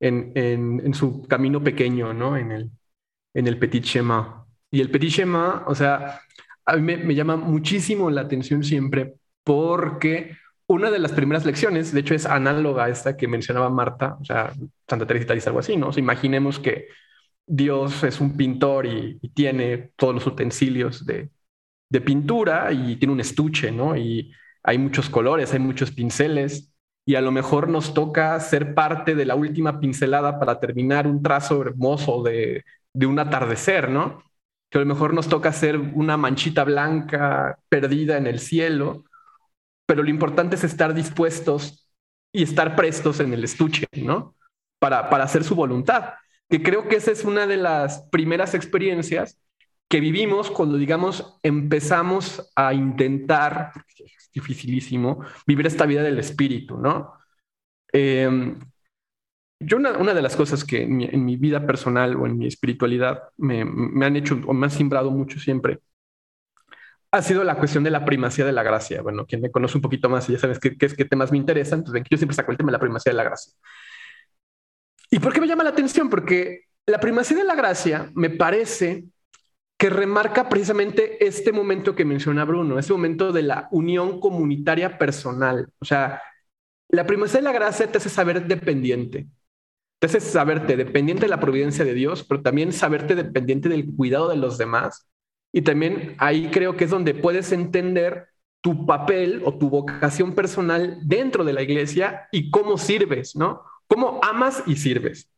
[0.00, 2.36] en, en, en, su camino pequeño, ¿no?
[2.36, 2.70] En el,
[3.34, 4.22] en el Petit Chemin.
[4.70, 6.20] Y el Petit Chemin, o sea,
[6.66, 9.14] a mí me, me llama muchísimo la atención siempre
[9.46, 14.18] porque una de las primeras lecciones, de hecho, es análoga a esta que mencionaba Marta,
[14.20, 14.52] o sea,
[14.88, 15.90] Santa Teresa dice algo así, ¿no?
[15.96, 16.88] imaginemos que
[17.46, 21.30] Dios es un pintor y, tiene todos los utensilios de,
[21.90, 23.96] de pintura y tiene un estuche, ¿no?
[23.96, 24.32] Y
[24.64, 26.72] hay muchos colores, hay muchos pinceles
[27.04, 31.22] y a lo mejor nos toca ser parte de la última pincelada para terminar un
[31.22, 34.24] trazo hermoso de, de un atardecer, ¿no?
[34.70, 39.04] Que a lo mejor nos toca hacer una manchita blanca perdida en el cielo,
[39.86, 41.90] pero lo importante es estar dispuestos
[42.32, 44.34] y estar prestos en el estuche, ¿no?
[44.78, 46.14] Para, para hacer su voluntad.
[46.48, 49.40] Que creo que esa es una de las primeras experiencias
[49.88, 57.14] que vivimos cuando, digamos, empezamos a intentar, es dificilísimo, vivir esta vida del espíritu, ¿no?
[57.92, 58.58] Em,
[59.60, 63.62] yo una, de las cosas que en mi, vida personal o en mi espiritualidad me,
[63.62, 65.80] han hecho o me han simbrado mucho siempre
[67.10, 69.02] ha sido la cuestión de la primacía de la gracia.
[69.02, 71.80] Bueno, quien me conoce un poquito más y ya sabes qué, qué, temas me interesan,
[71.80, 73.52] entonces yo siempre saco el tema de la primacía de la gracia.
[75.10, 76.10] ¿Y por qué me llama la atención?
[76.10, 79.04] Porque la primacía de la gracia me parece
[79.78, 85.68] que remarca precisamente este momento que menciona Bruno, ese momento de la unión comunitaria personal.
[85.78, 86.22] O sea,
[86.88, 89.26] la primacía de la gracia te hace saber dependiente,
[89.98, 94.28] te hace saberte dependiente de la providencia de Dios, pero también saberte dependiente del cuidado
[94.28, 95.08] de los demás.
[95.56, 98.28] Y también ahí creo que es donde puedes entender
[98.60, 103.62] tu papel o tu vocación personal dentro de la iglesia y cómo sirves, ¿no?
[103.86, 105.32] Cómo amas y sirves.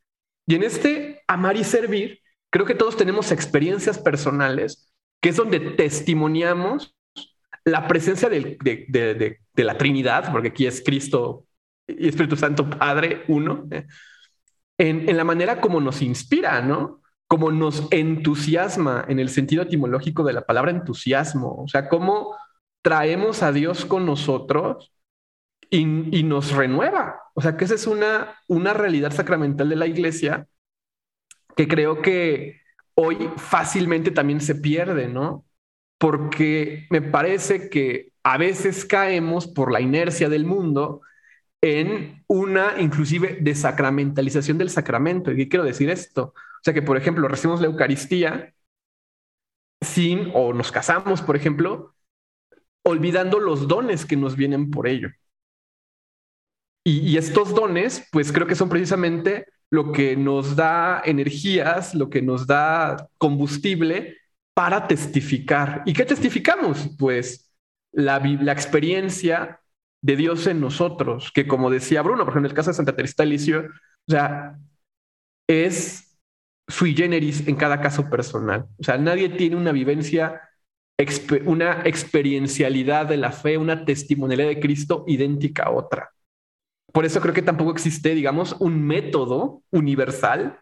[0.44, 5.60] Y en este amar y servir, creo que todos tenemos experiencias personales, que es donde
[5.60, 6.96] testimoniamos
[7.64, 11.46] la presencia de, la Trinidad, porque aquí es Cristo
[11.86, 13.86] y Espíritu Santo Padre uno, eh,
[14.78, 17.02] en, en, la manera como nos inspira, ¿no?
[17.28, 22.34] Como nos entusiasma en el sentido etimológico de la palabra entusiasmo, o sea, cómo
[22.82, 24.92] traemos a Dios con nosotros
[25.70, 25.84] y,
[26.22, 27.20] nos renueva.
[27.34, 30.46] O sea, que esa es una, una realidad sacramental de la iglesia
[31.56, 32.60] que creo que
[32.94, 35.44] hoy fácilmente también se pierde, ¿no?
[35.98, 41.02] Porque me parece que a veces caemos por la inercia del mundo
[41.60, 45.32] en una inclusive desacramentalización del sacramento.
[45.32, 46.34] ¿Y qué quiero decir esto?
[46.58, 48.54] O sea que, por ejemplo, recibimos la Eucaristía
[49.80, 51.94] sin, o nos casamos, por ejemplo,
[52.84, 55.10] olvidando los dones que nos vienen por ello.
[56.84, 62.22] Y, estos dones, pues creo que son precisamente lo que nos da energías, lo que
[62.22, 64.16] nos da combustible
[64.54, 65.82] para testificar.
[65.84, 66.88] ¿Y qué testificamos?
[66.98, 67.52] Pues
[67.92, 69.60] la, la experiencia
[70.00, 72.96] de Dios en nosotros, que como decía Bruno, por ejemplo, en el caso de Santa
[72.96, 73.66] Teresa de Licio,
[74.06, 74.58] o sea,
[75.46, 76.07] es
[76.68, 78.66] sui generis en cada caso personal.
[78.78, 80.42] O sea, nadie tiene una vivencia,
[81.46, 86.10] una experiencialidad de la fe, una testimonialidad de Cristo idéntica a otra.
[86.92, 90.58] Por eso creo que tampoco existe, digamos, un método universal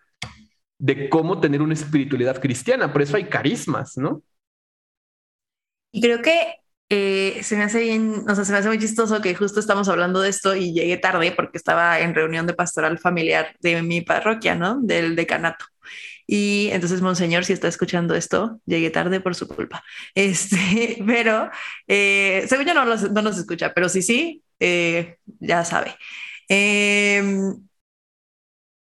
[0.78, 2.92] de cómo tener una espiritualidad cristiana.
[2.92, 4.22] Por eso hay carismas, ¿no?
[5.92, 6.56] Y creo que
[6.88, 9.88] eh, se me hace bien, o sea, se me hace muy chistoso que justo estamos
[9.88, 14.02] hablando de esto y llegué tarde porque estaba en reunión de pastoral familiar de mi
[14.02, 14.80] parroquia, ¿no?
[14.80, 15.64] Del decanato.
[16.26, 19.84] Y entonces, Monseñor, si está escuchando esto, llegué tarde por su culpa.
[20.14, 21.50] Este, pero
[21.86, 25.96] eh, según yo no, no nos escucha, pero sí, sí, eh, ya sabe.
[26.48, 27.66] Em,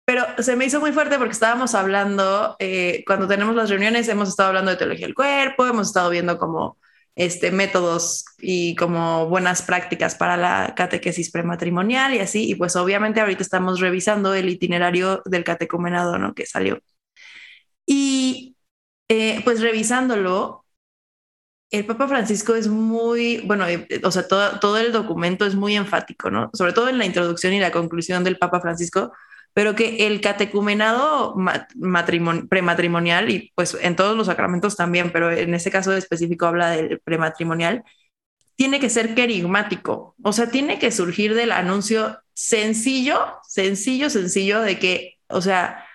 [0.06, 4.30] pero se me hizo muy fuerte porque estábamos hablando, eh, cuando tenemos las reuniones, hemos
[4.30, 6.78] estado hablando de teología del cuerpo, hemos estado viendo como
[7.16, 12.50] este, métodos y como buenas prácticas para la catequesis prematrimonial y así.
[12.50, 16.34] Y pues obviamente ahorita estamos revisando el itinerario del catecumenado, ¿no?
[16.34, 16.80] Que salió.
[17.86, 18.56] Y
[19.10, 20.66] eh, pues revisándolo,
[21.72, 25.76] el Papa Francisco es muy, bueno, eh, o sea, todo, todo, el documento es muy
[25.76, 26.50] enfático, ¿no?
[26.54, 29.12] Sobre todo en la introducción y la conclusión del Papa Francisco,
[29.54, 31.36] pero que el catecumenado
[32.50, 37.00] prematrimonial, y pues en todos los sacramentos también, pero en este caso específico habla del
[37.00, 37.84] prematrimonial,
[38.56, 44.80] tiene que ser querigmático, o sea, tiene que surgir del anuncio sencillo, sencillo, sencillo de
[44.80, 45.86] que, o sea,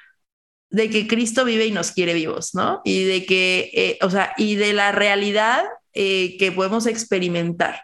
[0.71, 2.83] de que Cristo vive y nos quiere vivos, ¿no?
[2.85, 7.83] Y de que, eh, o sea, y de la realidad eh, que podemos experimentar.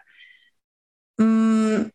[1.17, 1.87] Mm,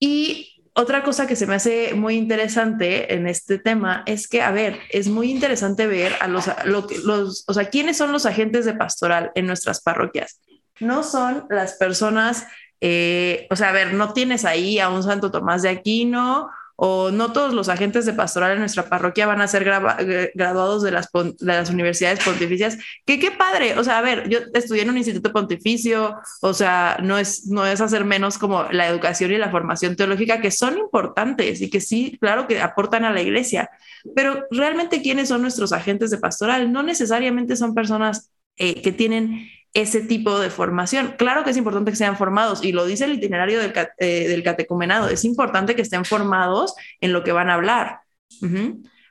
[0.00, 4.50] y otra cosa que se me hace muy interesante en este tema es que, a
[4.50, 8.74] ver, es muy interesante ver a los, los, o sea, quiénes son los agentes de
[8.74, 10.38] pastoral en nuestras parroquias.
[10.78, 12.46] No son las personas,
[12.82, 17.10] eh, o sea, a ver, no tienes ahí a un Santo Tomás de Aquino o
[17.10, 20.90] no todos los agentes de pastoral en nuestra parroquia van a ser eh, graduados de
[20.90, 22.78] las, de las universidades pontificias.
[23.04, 26.98] Que qué padre, o sea, a ver, yo estudié en un instituto pontificio, o sea,
[27.02, 30.78] no es, no es hacer menos como la educación y la formación teológica, que son
[30.78, 33.70] importantes y que sí, claro que aportan a la iglesia,
[34.14, 36.70] pero realmente quiénes son nuestros agentes de pastoral?
[36.72, 41.16] No necesariamente son personas eh, que tienen ese tipo de formación.
[41.18, 44.42] Claro que es importante que sean formados y lo dice el itinerario del, eh, del
[44.42, 48.00] catecumenado, es importante que estén formados en lo que van a hablar.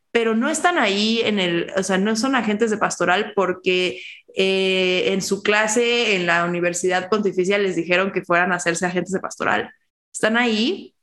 [0.09, 4.01] Pero no están ahí en el, o sea, no son agentes de pastoral porque
[4.35, 9.13] eh, en su clase en la Universidad Pontificia les dijeron que fueran a hacerse agentes
[9.13, 9.71] de pastoral.
[10.11, 10.95] Están ahí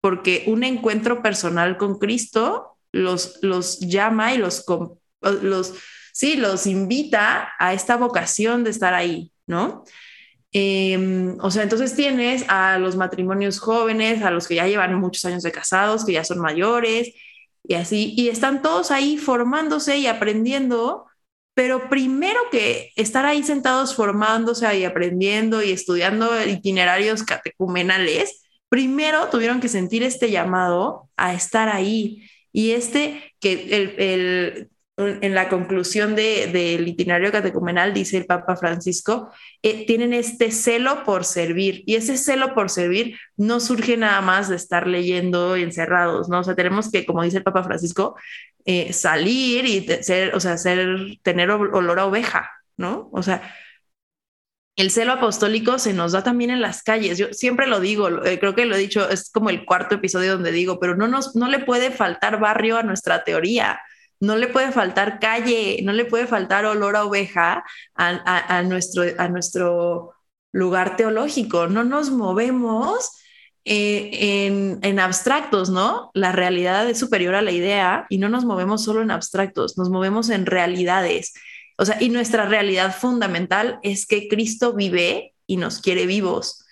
[0.00, 4.64] porque un encuentro personal con Cristo los, los llama y los,
[5.20, 5.74] los
[6.14, 9.84] sí, los invita a esta vocación de estar ahí, ¿no?
[10.52, 15.24] Em, o sea, entonces tienes a los matrimonios jóvenes, a los que ya llevan muchos
[15.24, 17.12] años de casados, que ya son mayores,
[17.64, 21.06] y así, y están todos ahí formándose y aprendiendo,
[21.54, 29.60] pero primero que estar ahí sentados formándose y aprendiendo y estudiando itinerarios catecumenales, primero tuvieron
[29.60, 32.28] que sentir este llamado a estar ahí.
[32.52, 38.56] Y este, que el, el en la conclusión del de, itinerario catecumenal, dice el Papa
[38.56, 41.82] Francisco, eh, tienen este celo por servir.
[41.86, 46.40] Y ese celo por servir no surge nada más de estar leyendo encerrados, ¿no?
[46.40, 48.16] O sea, tenemos que, como dice el Papa Francisco,
[48.64, 53.08] eh, salir y ser, o sea, ser, tener olor a oveja, ¿no?
[53.12, 53.42] O sea,
[54.76, 57.18] el celo apostólico se nos da también en las calles.
[57.18, 60.34] Yo siempre lo digo, eh, creo que lo he dicho, es como el cuarto episodio
[60.34, 63.80] donde digo, pero no, nos, no le puede faltar barrio a nuestra teoría
[64.20, 69.28] no le puede faltar calle, no le puede faltar olor a oveja a, nuestro, a
[69.28, 70.14] nuestro
[70.52, 71.66] lugar teológico.
[71.66, 73.10] No nos movemos
[73.64, 76.10] eh, en, en, abstractos, ¿no?
[76.14, 79.90] La realidad es superior a la idea y no nos movemos solo en abstractos, nos
[79.90, 81.34] movemos en realidades.
[81.76, 86.64] O sea, y nuestra realidad fundamental es que Cristo vive y nos quiere vivos.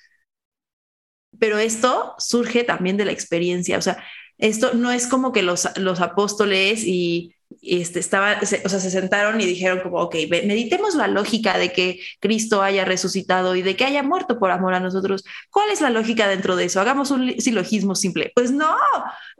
[1.39, 3.79] Pero esto surge también de la experiencia.
[3.79, 4.03] O sea,
[4.43, 9.41] esto no es como que los, los apóstoles y este, estaba, o sea, se sentaron
[9.41, 13.85] y dijeron como, ok, meditemos la lógica de que Cristo haya resucitado y de que
[13.85, 15.23] haya muerto por amor a nosotros.
[15.49, 16.81] ¿Cuál es la lógica dentro de eso?
[16.81, 18.33] Hagamos un silogismo simple.
[18.35, 18.77] Pues no,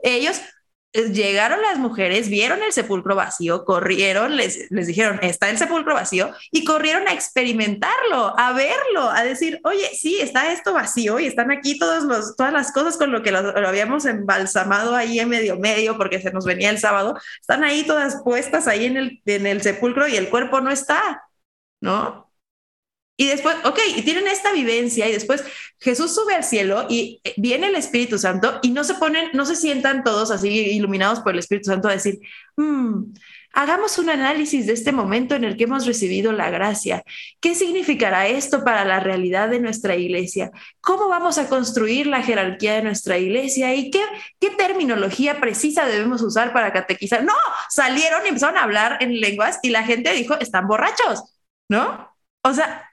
[0.01, 0.39] ellos
[0.93, 6.31] llegaron las mujeres, vieron el sepulcro vacío, corrieron, les, les dijeron, está el sepulcro vacío,
[6.51, 11.51] y corrieron a experimentarlo, a verlo, a decir, oye, sí, está esto vacío y están
[11.51, 12.05] aquí todas
[12.53, 16.45] las cosas con lo que lo, habíamos embalsamado ahí en medio medio porque se nos
[16.45, 20.29] venía el sábado, están ahí todas puestas ahí en el, en el sepulcro y el
[20.29, 21.23] cuerpo no está,
[21.81, 22.32] ¿no?
[23.15, 25.43] Y después, ok, tienen esta vivencia y después
[25.79, 29.45] Jesús sube al cielo y eh, viene el Espíritu Santo y no se ponen, no
[29.45, 32.19] se sientan todos así iluminados por el Espíritu Santo a decir,
[32.57, 33.13] hmm,
[33.53, 37.03] hagamos un análisis de este momento en el que hemos recibido la gracia.
[37.39, 40.51] ¿Qué significará esto para la realidad de nuestra iglesia?
[40.81, 43.75] ¿Cómo vamos a construir la jerarquía de nuestra iglesia?
[43.75, 44.01] ¿Y qué,
[44.39, 47.23] qué terminología precisa debemos usar para catequizar?
[47.23, 47.35] No,
[47.69, 51.23] salieron y empezaron a hablar en lenguas y la gente dijo, están borrachos,
[51.69, 52.11] ¿no?
[52.41, 52.92] O sea,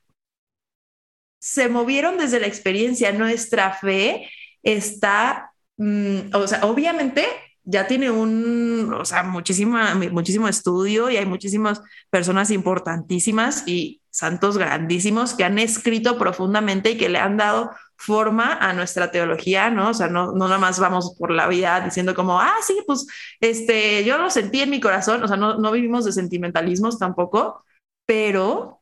[1.41, 3.13] se movieron desde la experiencia.
[3.13, 4.31] Nuestra fe
[4.63, 7.27] está, mm, o sea, obviamente
[7.65, 14.59] ya tiene un, o sea, muchísima, muchísimo estudio y hay muchísimas personas importantísimas y santos
[14.59, 19.91] grandísimos que han escrito profundamente y que le han dado forma a nuestra teología, ¿no?
[19.91, 23.07] O sea, no, no nada más vamos por la vida diciendo como, ah, sí, pues,
[23.41, 27.65] este, yo lo sentí en mi corazón, o sea, no, no vivimos de sentimentalismos tampoco,
[28.07, 28.80] pero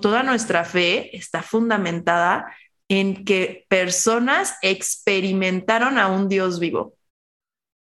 [0.00, 2.54] toda nuestra fe está fundamentada
[2.88, 6.94] en que personas experimentaron a un Dios vivo,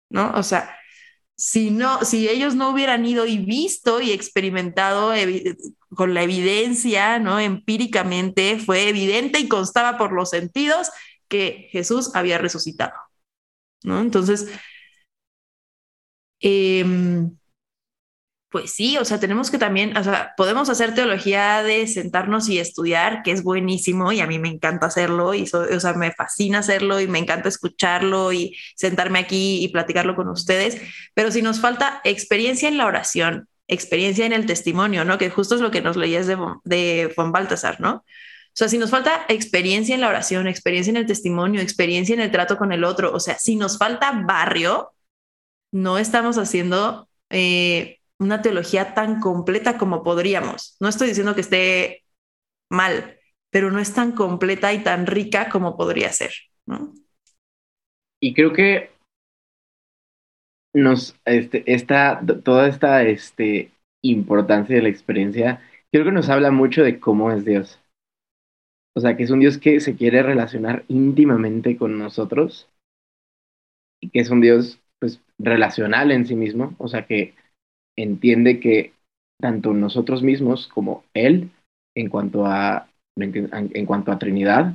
[0.09, 0.31] ¿no?
[0.35, 0.75] O sea,
[1.35, 5.13] si no, si ellos no hubieran ido y visto y experimentado
[5.95, 7.39] con la evidencia, ¿no?
[7.39, 10.89] Empíricamente fue evidente y constaba por los sentidos
[11.29, 12.93] que Jesús había resucitado,
[13.83, 14.01] ¿no?
[14.01, 14.49] Entonces,
[16.41, 16.83] eh,
[18.49, 22.57] pues sí, o sea, tenemos que también, o sea, podemos hacer teología de sentarnos y
[22.57, 26.59] estudiar, que es buenísimo y a mí me encanta hacerlo y, o sea, me fascina
[26.59, 30.81] hacerlo y me encanta escucharlo y sentarme aquí y platicarlo con ustedes,
[31.13, 35.19] pero si nos falta experiencia en la oración, experiencia en el testimonio, ¿no?
[35.19, 37.97] Que justo es lo que nos leías de, de von Baltasar, ¿no?
[37.97, 42.21] O sea, si nos falta experiencia en la oración, experiencia en el testimonio, experiencia en
[42.21, 44.91] el trato con el otro, o sea, si nos falta barrio,
[45.71, 47.08] no estamos haciendo...
[47.29, 50.75] Eh, una teología tan completa como podríamos.
[50.79, 52.03] No estoy diciendo que esté
[52.69, 53.17] mal,
[53.49, 56.31] pero no es tan completa y tan rica como podría ser.
[58.21, 58.91] Y creo que
[60.73, 65.61] nos, este, esta, toda esta este, importancia de la experiencia,
[65.91, 67.79] creo que nos habla mucho de cómo es Dios.
[68.95, 72.69] O sea, que es un Dios que se quiere relacionar íntimamente con nosotros
[73.99, 76.75] y que es un Dios, pues, relacional en sí mismo.
[76.77, 77.33] O sea, que
[78.02, 78.93] entiende que
[79.39, 81.52] tanto nosotros mismos como Él
[81.95, 84.73] en cuanto a, en cuanto a Trinidad,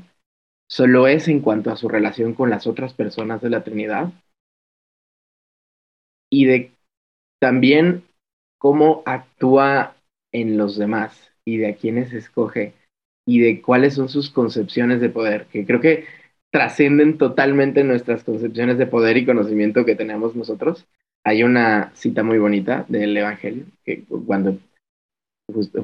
[0.69, 4.13] solo es en cuanto a su relación con las otras personas de la Trinidad
[6.31, 6.73] y de
[7.41, 8.05] también
[8.59, 9.97] cómo actúa
[10.33, 12.75] en los demás y de a quienes escoge
[13.27, 16.07] y de cuáles son sus concepciones de poder, que creo que
[16.51, 20.87] trascienden totalmente nuestras concepciones de poder y conocimiento que tenemos nosotros.
[21.25, 24.59] Hay una cita muy bonita del Evangelio, que cuando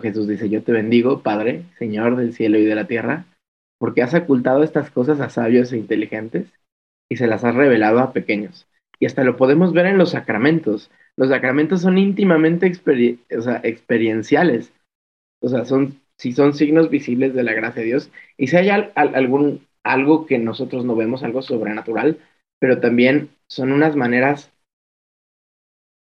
[0.02, 3.24] Jesús dice, yo te bendigo, Padre, Señor del cielo y de la tierra,
[3.78, 6.52] porque has ocultado estas cosas a sabios e inteligentes
[7.08, 8.66] y se las has revelado a pequeños.
[8.98, 10.90] Y hasta lo podemos ver en los sacramentos.
[11.16, 14.74] Los sacramentos son íntimamente experienciales.
[15.40, 18.10] O sea, son, si son signos visibles de la gracia de Dios.
[18.36, 22.18] Y si hay algún, algo que nosotros no vemos, algo sobrenatural,
[22.58, 24.52] pero también son unas maneras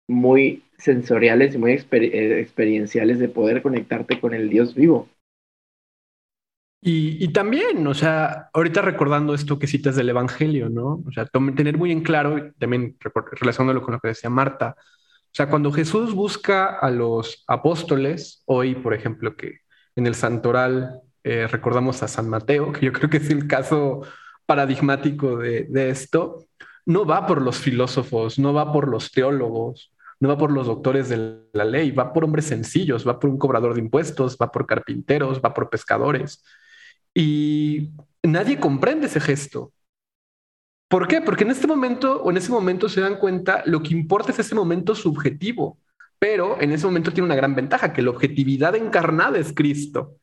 [0.07, 5.09] muy sensoriales y muy eh, experienciales de poder conectarte con el Dios vivo.
[6.79, 11.03] Y, también, o sea, ahorita recordando esto que citas del Evangelio, ¿no?
[11.05, 12.95] O sea, tener muy en claro, también
[13.31, 18.75] relacionándolo con lo que decía Marta, o sea, cuando Jesús busca a los apóstoles, hoy,
[18.75, 19.59] por ejemplo, que
[19.95, 24.03] en el santoral eh, recordamos a San Mateo, que yo creo que es el caso
[24.45, 26.45] paradigmático de, de esto,
[26.85, 31.09] no va por los filósofos, no va por los teólogos, no va por los doctores
[31.09, 34.65] de la ley, va por hombres sencillos, va por un cobrador de impuestos, va por
[34.65, 36.43] carpinteros, va por pescadores.
[37.13, 37.91] Y
[38.23, 39.71] nadie comprende ese gesto.
[40.87, 41.21] ¿Por qué?
[41.21, 44.39] Porque en este momento o en ese momento se dan cuenta lo que importa es
[44.39, 45.79] ese momento subjetivo,
[46.17, 50.15] pero en ese momento tiene una gran ventaja, que la objetividad encarnada es Cristo.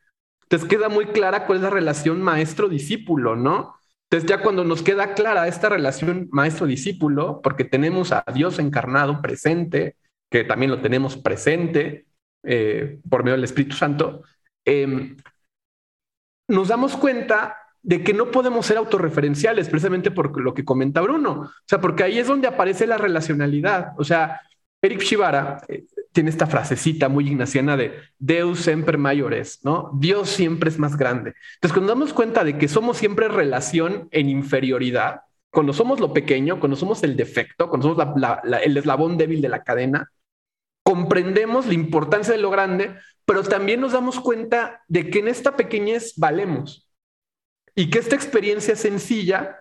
[0.43, 3.77] Entonces queda muy clara cuál es la relación maestro-discípulo, ¿no?
[4.11, 9.97] Entonces ya cuando nos queda clara esta relación maestro-discípulo, porque tenemos a Dios encarnado presente,
[10.31, 12.07] que también lo tenemos presente
[12.43, 14.23] eh, por medio del Espíritu Santo,
[14.65, 15.17] eh,
[16.49, 21.33] nos damos cuenta de que no podemos ser autorreferenciales, precisamente por lo que comenta Bruno.
[21.43, 23.93] O sea, porque ahí es donde aparece la relacionalidad.
[23.99, 24.41] O sea,
[24.81, 25.85] Eric Shibara eh,
[26.15, 29.91] tiene esta frasecita muy ignaciana de Deus semper mayores, ¿no?
[29.95, 31.35] Dios siempre es más grande.
[31.57, 36.61] Entonces, cuando damos cuenta de que somos siempre relación en inferioridad, cuando somos lo pequeño,
[36.61, 38.07] cuando somos el defecto, cuando somos
[38.63, 40.09] el eslabón débil de la cadena,
[40.85, 42.95] comprendemos la importancia de lo grande,
[43.25, 46.89] pero también nos damos cuenta de que en esta pequeñez valemos
[47.75, 49.59] y que esta experiencia sencilla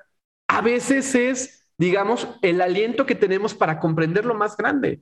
[0.47, 5.01] a veces es, digamos, el aliento que tenemos para comprender lo más grande.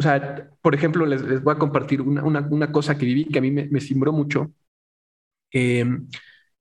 [0.00, 3.50] O sea, por ejemplo, les, voy a compartir una, cosa que viví que a mí
[3.50, 4.50] me, me cimbró mucho.
[5.52, 6.08] Em,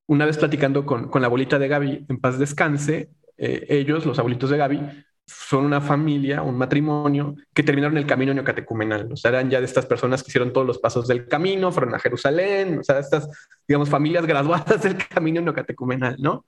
[0.08, 4.20] una vez platicando con, con, la abuelita de Gaby, en paz descanse, eh, ellos, los
[4.20, 4.82] abuelitos de Gaby,
[5.26, 9.10] son una familia, un matrimonio que terminaron el camino neocatecumenal.
[9.10, 11.96] O sea, eran ya de estas personas que hicieron todos los pasos del camino, fueron
[11.96, 13.30] a Jerusalén, o sea, estas,
[13.66, 16.46] digamos, familias graduadas del camino neocatecumenal, ¿no?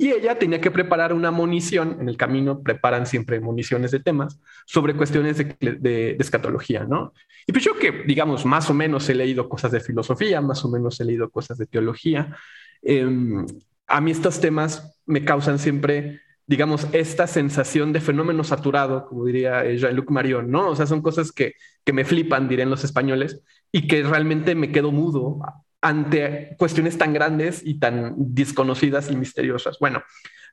[0.00, 4.40] Y ella tenía que preparar una munición, en el camino preparan siempre municiones de temas,
[4.64, 7.12] sobre cuestiones de, de, escatología, ¿no?
[7.46, 10.70] Y pues yo que, digamos, más o menos he leído cosas de filosofía, más o
[10.70, 12.34] menos he leído cosas de teología,
[12.80, 13.44] em,
[13.86, 19.64] a mí estos temas me causan siempre digamos, esta sensación de fenómeno saturado, como diría
[19.64, 20.70] eh, Jean-Luc Marion, ¿no?
[20.70, 21.52] O sea, son cosas que,
[21.84, 25.38] que me flipan, dirían los españoles, y que realmente me quedo mudo
[25.82, 29.78] ante cuestiones tan grandes y tan desconocidas y misteriosas.
[29.78, 30.02] Bueno,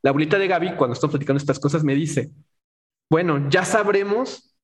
[0.01, 2.31] la abuelita de Gaby, cuando estoy platicando estas cosas, me dice,
[3.09, 4.57] bueno, ya sabremos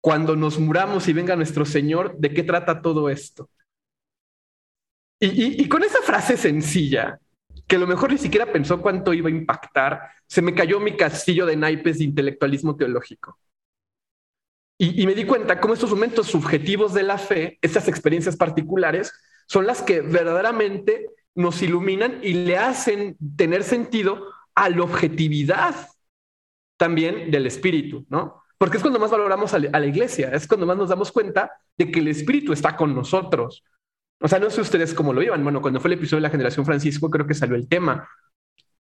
[0.00, 3.50] cuando nos muramos y venga nuestro Señor de qué trata todo esto.
[5.18, 7.18] Y, y con esa frase sencilla,
[7.66, 10.96] que a lo mejor ni siquiera pensó cuánto iba a impactar, se me cayó mi
[10.96, 13.38] castillo de naipes de intelectualismo teológico.
[14.78, 19.10] Y, me di cuenta cómo estos momentos subjetivos de la fe, estas experiencias particulares,
[19.46, 25.74] son las que verdaderamente nos iluminan y le hacen tener sentido a la objetividad
[26.76, 28.42] también del espíritu, ¿no?
[28.58, 31.90] Porque es cuando más valoramos a la iglesia, es cuando más nos damos cuenta de
[31.90, 33.62] que el espíritu está con nosotros,
[34.20, 35.42] o sea, no sé ustedes cómo lo iban.
[35.42, 38.08] Bueno, cuando fue el episodio de la generación Francisco, creo que salió el tema.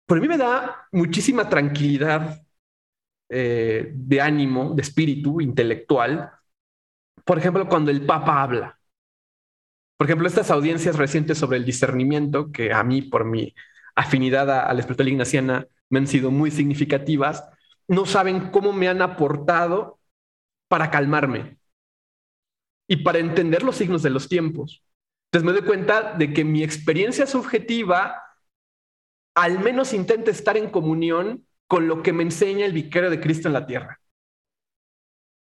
[0.07, 2.41] A mí me da muchísima tranquilidad
[3.29, 6.31] eh, de ánimo, de espíritu intelectual.
[7.25, 8.79] Por ejemplo, cuando el Papa habla.
[9.97, 13.55] Por ejemplo, estas audiencias recientes sobre el discernimiento, que a mí, por mi
[13.95, 17.47] afinidad a, la espiritual ignaciana, me han sido muy significativas,
[17.87, 19.99] no saben cómo me han aportado
[20.67, 21.57] para calmarme
[22.87, 24.83] y para entender los signos de los tiempos.
[25.31, 28.21] Entonces me doy cuenta de que mi experiencia subjetiva
[29.35, 33.47] al menos intenta estar en comunión con lo que me enseña el vicario de Cristo
[33.47, 33.99] en la tierra.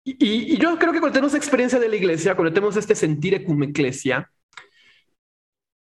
[0.07, 4.31] Y, yo creo que cuando tenemos experiencia de la iglesia, cuando tenemos este sentir ecumeclesia,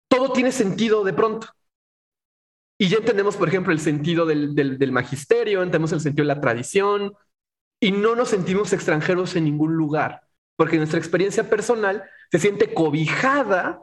[0.08, 1.48] todo tiene sentido de pronto.
[2.78, 6.40] Y ya entendemos, por ejemplo, el sentido del, del, magisterio, entendemos el sentido de la
[6.40, 7.12] tradición
[7.80, 10.22] y no nos sentimos extranjeros en ningún lugar,
[10.56, 13.82] porque nuestra experiencia personal se siente cobijada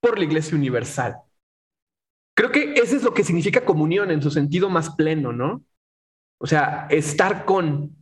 [0.00, 1.16] por la Iglesia Universal.
[2.34, 5.64] Creo que eso es lo que significa comunión en su sentido más pleno, ¿no?
[6.38, 8.01] O sea, estar con.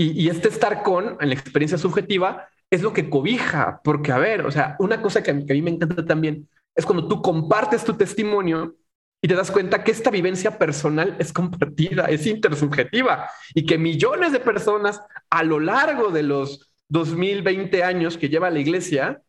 [0.00, 4.46] Y, este estar con, en la experiencia subjetiva, es lo que cobija, porque, a ver,
[4.46, 7.94] o sea, una cosa que a mí me encanta también es cuando tú compartes tu
[7.94, 8.76] testimonio
[9.20, 14.30] y te das cuenta que esta vivencia personal es compartida, es intersubjetiva y que millones
[14.30, 19.20] de personas a lo largo de los 2020 años que lleva la iglesia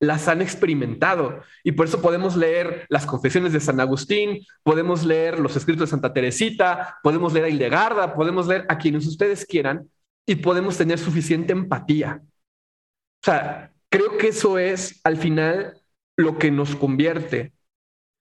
[0.00, 1.40] las han experimentado.
[1.62, 5.90] Y por eso podemos leer las confesiones de San Agustín, podemos leer los escritos de
[5.92, 9.88] Santa Teresita, podemos leer a Hildegarda, podemos leer a quienes ustedes quieran
[10.26, 12.22] y podemos tener suficiente empatía.
[12.22, 15.80] O sea, creo que eso es al final
[16.16, 17.52] lo que nos convierte,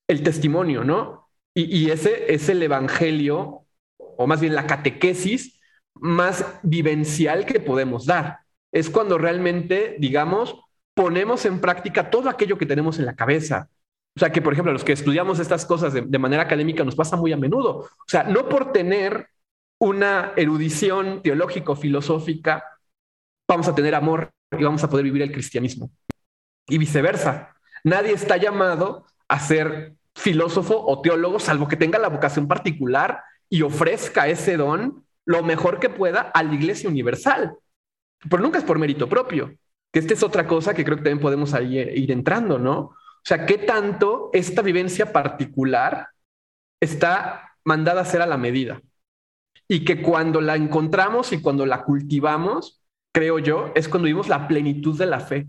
[0.07, 1.29] el testimonio, ¿no?
[1.53, 3.65] Y, y ese es el evangelio,
[3.97, 5.59] o más bien la catequesis
[5.95, 8.39] más vivencial que podemos dar.
[8.71, 10.59] Es cuando realmente, digamos,
[10.93, 13.69] ponemos en práctica todo aquello que tenemos en la cabeza.
[14.15, 17.17] O sea, que por ejemplo, los que estudiamos estas cosas de, manera académica nos pasa
[17.17, 17.79] muy a menudo.
[17.79, 19.27] O sea, no por tener
[19.79, 22.63] una erudición teológico-filosófica
[23.47, 25.91] vamos a tener amor y vamos a poder vivir el cristianismo.
[26.67, 27.55] Y viceversa.
[27.83, 33.61] Nadie está llamado a ser filósofo o teólogo, salvo que tenga la vocación particular y
[33.61, 37.57] ofrezca ese don lo mejor que pueda a la iglesia universal.
[38.29, 39.55] Pero nunca es por mérito propio
[39.91, 42.79] que esta es otra cosa que creo que también podemos eh, ir entrando, ¿no?
[42.79, 46.09] O sea, ¿qué tanto esta vivencia particular
[46.81, 48.81] está mandada a ser a la medida?
[49.67, 54.47] Y que cuando la encontramos y cuando la cultivamos, creo yo, es cuando vivimos la
[54.47, 55.47] plenitud de la fe.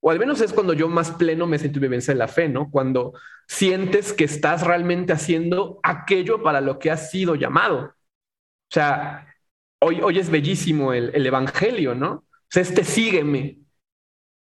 [0.00, 2.70] O al menos es cuando yo más pleno me siento vivencia de la fe, ¿no?
[2.70, 3.14] Cuando
[3.48, 7.78] sientes que estás realmente haciendo aquello para lo que has sido llamado.
[7.86, 9.34] O sea,
[9.80, 12.12] hoy, hoy es bellísimo el, el Evangelio, ¿no?
[12.12, 13.64] O sea, este sígueme,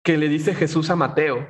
[0.03, 1.47] que le dice Jesús a Mateo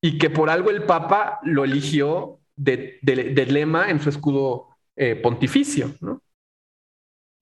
[0.00, 5.94] y que por algo el Papa lo eligió de, lema en su escudo eh, pontificio,
[6.00, 6.22] ¿no?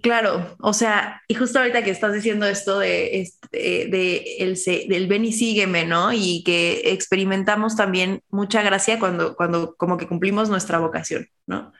[0.01, 4.57] Claro, o sea, y justo ahorita que estás diciendo esto de, este, de, el,
[4.89, 6.13] del ven y sígueme, ¿no?
[6.13, 11.73] Y que experimentamos también mucha gracia cuando, cuando como que cumplimos nuestra vocación, ¿no?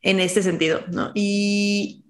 [0.00, 1.12] En este sentido, ¿no?
[1.14, 2.06] Y,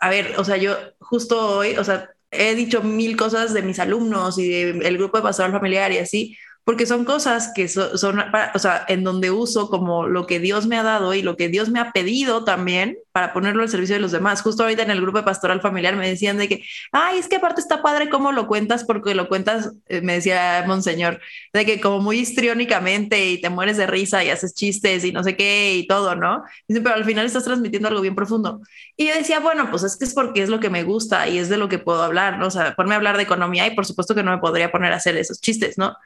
[0.00, 3.80] a ver, o sea, yo justo hoy, o sea, he dicho mil cosas de mis
[3.80, 6.36] alumnos y del grupo de pastoral familiar y así,
[6.68, 8.22] porque son cosas que son,
[8.54, 11.48] o sea, en donde uso como lo que Dios me ha dado y lo que
[11.48, 14.42] Dios me ha pedido también para ponerlo al servicio de los demás.
[14.42, 16.62] Justo ahorita en el grupo de pastoral familiar me decían de que,
[16.92, 20.62] ay, es que aparte está padre cómo lo cuentas, porque lo cuentas, eh, me decía
[20.66, 21.22] Monseñor,
[21.54, 25.24] de que como muy histriónicamente y te mueres de risa y haces chistes y no
[25.24, 26.44] sé qué y todo, ¿no?
[26.66, 28.60] Pero al final estás transmitiendo algo bien profundo.
[28.94, 31.38] Y yo decía, bueno, pues es que es porque es lo que me gusta y
[31.38, 32.48] es de lo que puedo hablar, ¿no?
[32.48, 34.92] O sea, ponme a hablar de economía y por supuesto que no me podría poner
[34.92, 35.96] a hacer esos chistes, ¿no?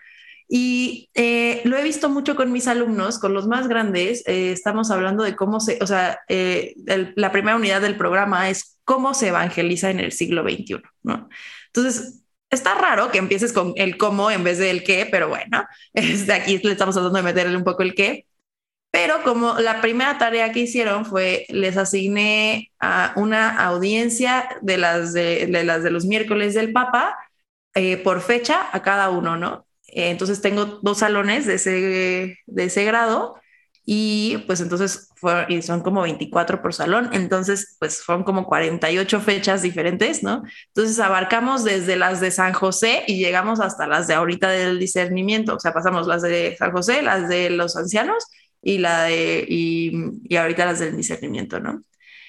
[0.54, 4.22] Y eh, lo he visto mucho con mis alumnos, con los más grandes.
[4.26, 6.74] Eh, estamos hablando de cómo se, o sea, eh,
[7.16, 11.30] la primera unidad del programa es cómo se evangeliza en el siglo XXI, ¿no?
[11.68, 16.32] Entonces, está raro que empieces con el cómo en vez del qué, pero bueno, desde
[16.34, 18.26] aquí le estamos tratando de meterle un poco el qué.
[18.90, 25.14] Pero como la primera tarea que hicieron fue, les asigné a una audiencia de las
[25.14, 27.16] de, las de los miércoles del Papa
[28.04, 29.66] por fecha a cada uno, ¿no?
[29.92, 33.36] Eh, entonces tengo dos salones de ese, de ese grado
[33.84, 35.08] y pues entonces
[35.48, 40.42] y son como 24 por salón, entonces pues fueron como 48 fechas diferentes, ¿no?
[40.68, 45.54] Entonces abarcamos desde las de San José y llegamos hasta las de ahorita del discernimiento,
[45.56, 48.24] o sea, pasamos las de San José, las de los ancianos
[48.62, 49.92] y la de y,
[50.24, 51.84] y ahorita las del discernimiento, ¿no?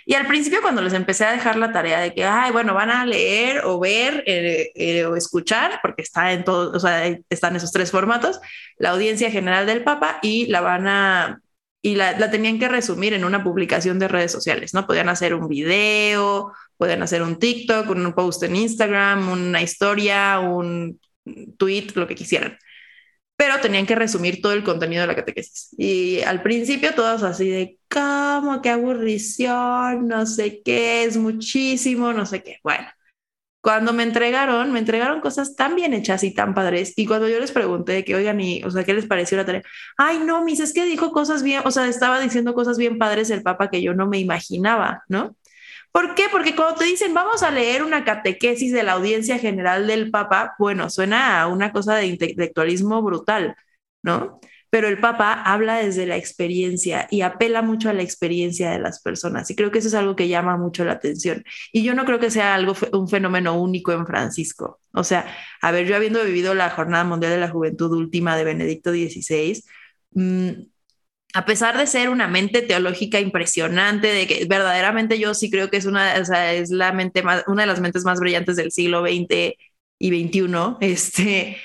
[0.06, 2.90] Y al principio cuando les empecé a dejar la tarea de que, ay, bueno, van
[2.90, 7.56] a leer o ver eh, eh, o escuchar, porque está en todo, o sea, están
[7.56, 8.40] esos tres formatos,
[8.78, 11.42] la audiencia general del Papa y la van a,
[11.82, 14.88] y la, la, tenían que resumir en una publicación de redes sociales, ¿no?
[14.88, 21.00] Podían hacer un video, podían hacer un TikTok, un post en Instagram, una historia, un
[21.58, 22.58] tweet, lo que quisieran
[23.36, 25.70] pero tenían que resumir todo el contenido de la catequesis.
[25.78, 28.62] Y al principio todos así de, ¿cómo?
[28.62, 30.08] ¿Qué aburrición?
[30.08, 32.58] No sé qué, es muchísimo, no sé qué.
[32.64, 32.88] Bueno,
[33.64, 36.94] cuando me entregaron, me entregaron cosas tan bien hechas y tan padres.
[36.98, 39.64] Y cuando yo les pregunté que, oigan, y, o sea, ¿qué les pareció la tarea?
[39.98, 43.30] Ay, no, mis, es que dijo cosas bien, o sea, estaba diciendo cosas bien padres
[43.30, 45.38] el Papa que yo no me imaginaba, ¿no?
[45.94, 46.24] ¿Por qué?
[46.32, 50.56] Porque cuando te dicen vamos a leer una catequesis de la audiencia general del Papa,
[50.60, 53.56] bueno, suena a una cosa de intelectualismo brutal,
[54.02, 54.42] ¿no?
[54.74, 59.04] pero el Papa habla desde la experiencia y apela mucho a la experiencia de las
[59.04, 59.48] personas.
[59.52, 61.44] Y creo que eso es algo que llama mucho la atención.
[61.72, 64.80] Y yo no creo que sea algo, un fenómeno único en Francisco.
[64.92, 65.28] O sea,
[65.62, 69.64] a ver, yo habiendo vivido la Jornada Mundial de la Juventud última de Benedicto XVI,
[70.14, 70.50] mmm,
[71.34, 75.78] a pesar de ser una mente teológica impresionante, de que verdaderamente yo sí creo que
[75.78, 78.72] es una, o sea, es la mente más, una de las mentes más brillantes del
[78.72, 79.56] siglo XX
[80.00, 81.58] y XXI, este,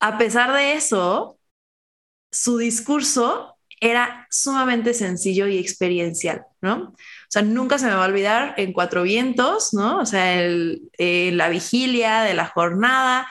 [0.00, 1.38] a pesar de eso,
[2.30, 6.90] su discurso era sumamente sencillo y experiencial, ¿no?
[6.92, 6.96] O
[7.28, 9.98] sea, nunca se me va a olvidar en Cuatro Vientos, ¿no?
[9.98, 13.26] O sea, eh, la vigilia de la jornada,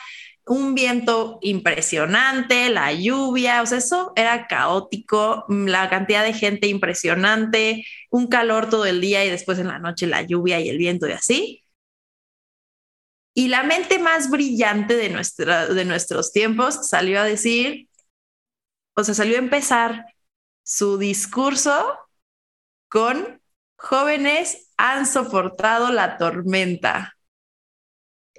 [0.51, 6.67] un viento impresionante, la lluvia, o sea, eso era caótico, mm, la cantidad de gente
[6.67, 10.77] impresionante, un calor todo el día y después en la noche la lluvia y el
[10.77, 11.63] viento y así.
[13.33, 17.87] Y la mente más brillante de, nuestra, de nuestros tiempos salió a decir,
[18.95, 20.05] o sea, salió a empezar
[20.63, 21.97] su discurso
[22.89, 23.41] con
[23.77, 27.15] jóvenes han soportado la tormenta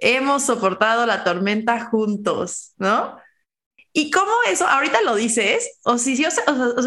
[0.03, 3.17] hemos soportado la tormenta juntos, ¿no?
[3.93, 6.17] Y cómo eso, ahorita lo dices, o si,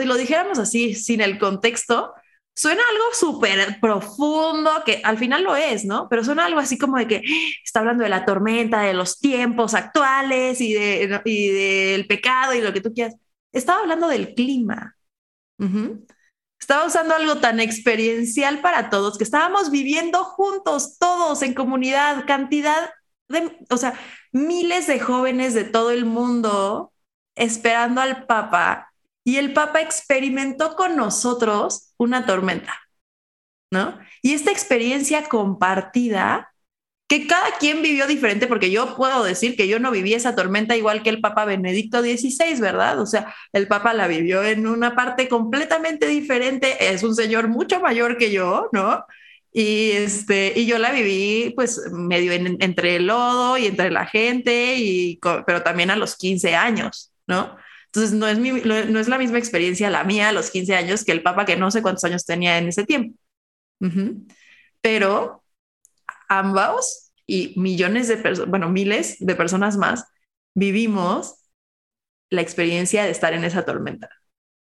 [0.06, 2.14] lo dijéramos así, sin el contexto,
[2.54, 6.10] suena algo súper profundo, que al final lo es, ¿no?
[6.10, 7.22] Pero suena algo así como de que
[7.64, 12.82] está hablando de la tormenta, de los tiempos actuales y del pecado y lo que
[12.82, 13.16] tú quieras.
[13.52, 14.96] Estaba hablando del clima.
[16.60, 22.90] Estaba usando algo tan experiencial para todos, que estábamos viviendo juntos, todos en comunidad, cantidad
[23.70, 24.00] o sea,
[24.32, 26.94] miles de jóvenes de todo el mundo
[27.36, 28.92] esperando al Papa
[29.24, 32.80] y el Papa experimentó con nosotros una tormenta,
[33.72, 33.98] ¿no?
[34.22, 36.54] Y esta experiencia compartida,
[37.08, 40.76] que cada quien vivió diferente, porque yo puedo decir que yo no viví esa tormenta
[40.76, 43.00] igual que el Papa Benedicto XVI, ¿verdad?
[43.00, 47.80] O sea, el Papa la vivió en una parte completamente diferente, es un señor mucho
[47.80, 49.06] mayor que yo, ¿no?
[49.58, 54.76] Y, este, y yo la viví pues medio entre el lodo y entre la gente,
[54.76, 57.56] y, pero también a los 15 años, ¿no?
[57.86, 61.14] Entonces no es, no es la misma experiencia la mía a los 15 años que
[61.14, 63.18] el Papa que no sé cuántos años tenía en ese tiempo.
[64.82, 65.42] Pero
[66.28, 70.04] ambos y millones de personas, bueno, miles de personas más,
[70.54, 71.36] vivimos
[72.30, 74.10] la experiencia de estar en esa tormenta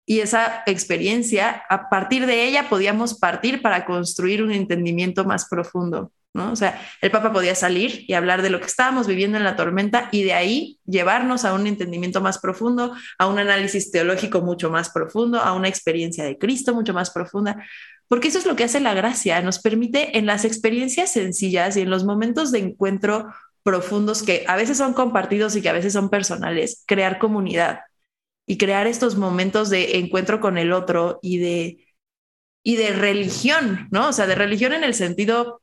[0.09, 6.13] y esa experiencia, a partir de ella podíamos partir para construir un entendimiento más profundo.
[6.33, 6.53] ¿no?
[6.53, 9.57] O sea, el Papa podía salir y hablar de lo que estábamos viviendo en la
[9.57, 14.69] tormenta y de ahí llevarnos a un entendimiento más profundo, a un análisis teológico mucho
[14.69, 17.65] más profundo, a una experiencia de Cristo mucho más profunda,
[18.07, 21.81] porque eso es lo que hace la gracia, nos permite en las experiencias sencillas y
[21.81, 23.27] en los momentos de encuentro
[23.61, 27.81] profundos que a veces son compartidos y que a veces son personales, crear comunidad,
[28.47, 31.85] y crear estos momentos de encuentro con el otro y de,
[32.63, 34.09] y de religión, ¿no?
[34.09, 35.61] O sea, de religión en el sentido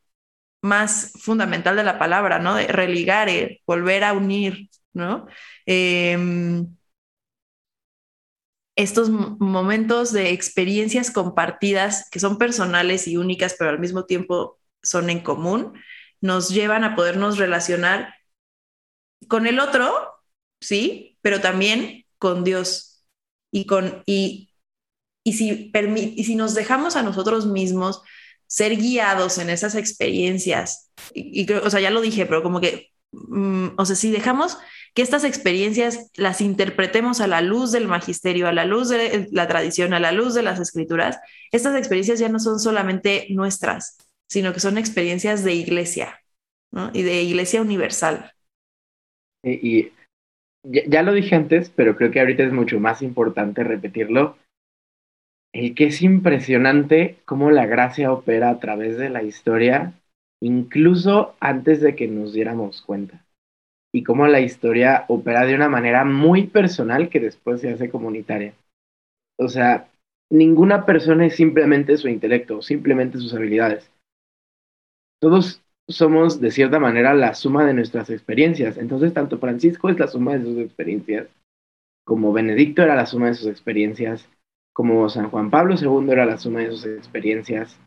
[0.63, 2.55] más fundamental de la palabra, ¿no?
[2.57, 5.27] De religar, eh, volver a unir, ¿no?
[5.67, 6.77] Em,
[8.77, 15.11] estos momentos de experiencias compartidas que son personales y únicas, pero al mismo tiempo son
[15.11, 15.75] en común,
[16.21, 18.15] nos llevan a podernos relacionar
[19.29, 19.93] con el otro,
[20.61, 23.05] sí, pero también con Dios
[23.51, 24.51] y con y,
[25.25, 28.03] y si y si nos dejamos a nosotros mismos
[28.47, 33.69] ser guiados en esas experiencias y, o sea ya lo dije pero como que mm,
[33.77, 34.59] o sea si dejamos
[34.95, 39.49] que estas experiencias las interpretemos a la luz del magisterio, a la luz de la
[39.49, 41.19] tradición, a la luz de las escrituras,
[41.51, 43.99] estas experiencias ya no son solamente nuestras,
[44.29, 46.21] sino que son experiencias de iglesia
[46.93, 48.33] y de iglesia universal.
[49.43, 49.91] Y,
[50.65, 54.37] ya, lo dije antes, pero creo que ahorita es mucho más importante repetirlo.
[55.53, 59.93] El que es impresionante cómo la gracia opera a través de la historia,
[60.41, 63.25] incluso antes de que nos diéramos cuenta.
[63.93, 68.55] Y cómo la historia opera de una manera muy personal que después se hace comunitaria.
[69.39, 69.89] O sea,
[70.31, 73.89] ninguna persona es simplemente su intelecto, simplemente sus habilidades.
[75.21, 78.77] Todos somos de cierta manera la suma de nuestras experiencias.
[78.79, 81.29] Entonces, tanto Francisco es la suma de sus experiencias,
[82.05, 84.29] como Benedicto era la suma de sus experiencias,
[84.75, 87.79] como San Juan Pablo II era la suma de sus experiencias,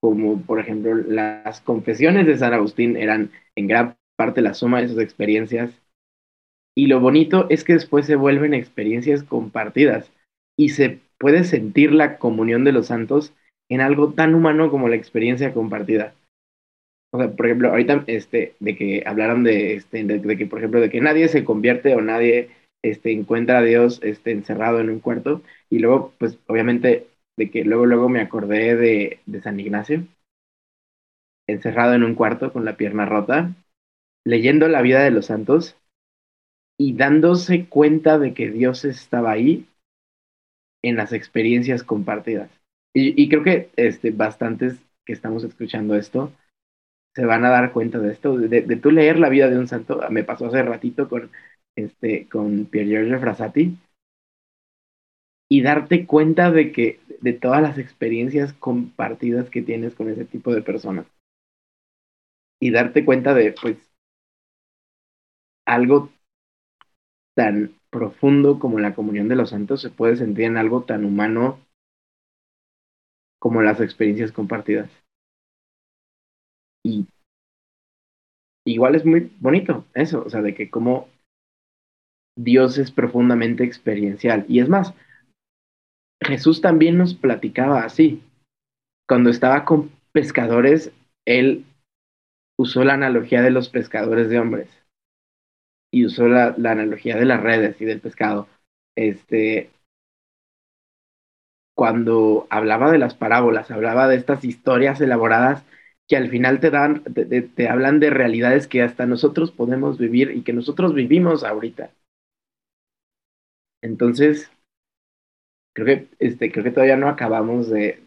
[0.00, 4.88] como por ejemplo las confesiones de San Agustín eran en gran parte la suma de
[4.88, 5.70] sus experiencias.
[6.76, 10.12] Y lo bonito es que después se vuelven experiencias compartidas
[10.56, 13.34] y se puede sentir la comunión de los santos
[13.68, 16.14] en algo tan humano como la experiencia compartida.
[17.10, 20.80] O sea, por ejemplo, ahorita este, de que hablaron de, este, de, que, por ejemplo,
[20.80, 22.50] de que nadie se convierte o nadie
[22.82, 25.42] este, encuentra a Dios este, encerrado en un cuarto.
[25.70, 27.06] Y luego, pues obviamente,
[27.36, 30.06] de que luego, luego me acordé de, de San Ignacio,
[31.46, 33.54] encerrado en un cuarto con la pierna rota,
[34.24, 35.76] leyendo la vida de los santos
[36.78, 39.66] y dándose cuenta de que Dios estaba ahí
[40.82, 42.50] en las experiencias compartidas.
[42.94, 46.32] Y, creo que este, bastantes que estamos escuchando esto
[47.18, 49.66] se van a dar cuenta de esto, de, de, tú leer la vida de un
[49.66, 50.00] santo.
[50.08, 51.32] Me pasó hace ratito con,
[51.74, 53.76] este, con Pier Giorgio Frassati
[55.50, 60.54] y darte cuenta de que de todas las experiencias compartidas que tienes con ese tipo
[60.54, 61.06] de personas
[62.60, 63.76] y darte cuenta de pues
[65.66, 66.10] algo
[67.34, 71.58] tan profundo como la comunión de los santos se puede sentir en algo tan humano
[73.40, 74.90] como las experiencias compartidas.
[78.72, 81.08] Igual es muy bonito eso, o sea, de que como
[82.36, 84.44] Dios es profundamente experiencial.
[84.48, 84.94] Y es más,
[86.22, 88.22] Jesús también nos platicaba así.
[89.08, 90.92] Cuando estaba con pescadores,
[91.26, 91.64] él
[92.58, 94.68] usó la analogía de los pescadores de hombres
[95.92, 98.48] y usó la, analogía de las redes y del pescado.
[98.96, 99.70] Este,
[101.76, 105.64] cuando hablaba de las parábolas, hablaba de estas historias elaboradas
[106.08, 110.42] que al final te dan, te, hablan de realidades que hasta nosotros podemos vivir y
[110.42, 111.90] que nosotros vivimos ahorita.
[113.82, 114.50] Entonces,
[115.74, 118.02] creo que, este, creo que todavía no acabamos de,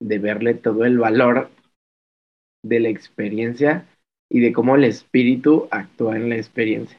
[0.00, 1.50] de verle todo el valor
[2.64, 3.86] de la experiencia
[4.30, 6.98] y de cómo el espíritu actúa en la experiencia.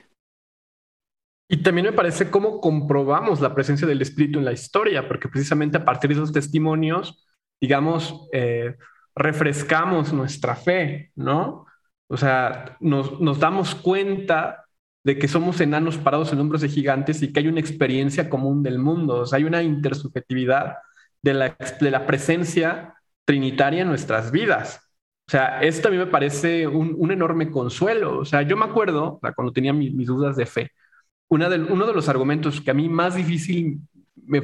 [1.49, 5.77] Y también me parece cómo comprobamos la presencia del espíritu en la historia, porque precisamente
[5.77, 7.25] a partir de esos testimonios,
[7.61, 8.75] digamos, eh,
[9.15, 11.65] refrescamos nuestra fe, ¿no?
[12.07, 14.65] O sea, nos, nos damos cuenta
[15.03, 18.63] de que somos enanos parados en hombros de gigantes y que hay una experiencia común
[18.63, 20.77] del mundo, o sea, hay una intersubjetividad
[21.21, 22.95] de la, de la presencia
[23.25, 24.81] trinitaria en nuestras vidas.
[25.27, 28.19] O sea, esto a mí me parece un, enorme consuelo.
[28.19, 30.71] O sea, yo me acuerdo, cuando tenía mis, dudas de fe,
[31.29, 33.79] una de, uno de los argumentos que a mí más difícil,
[34.15, 34.41] me,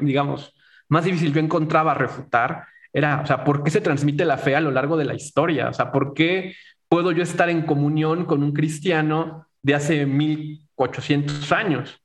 [0.00, 0.54] digamos,
[0.88, 4.60] más difícil yo encontraba refutar era, o sea, ¿por qué se transmite la fe a
[4.60, 5.68] lo largo de la historia?
[5.68, 6.54] O sea, ¿por qué
[6.88, 12.02] puedo yo estar en comunión con un cristiano de hace 1800 años?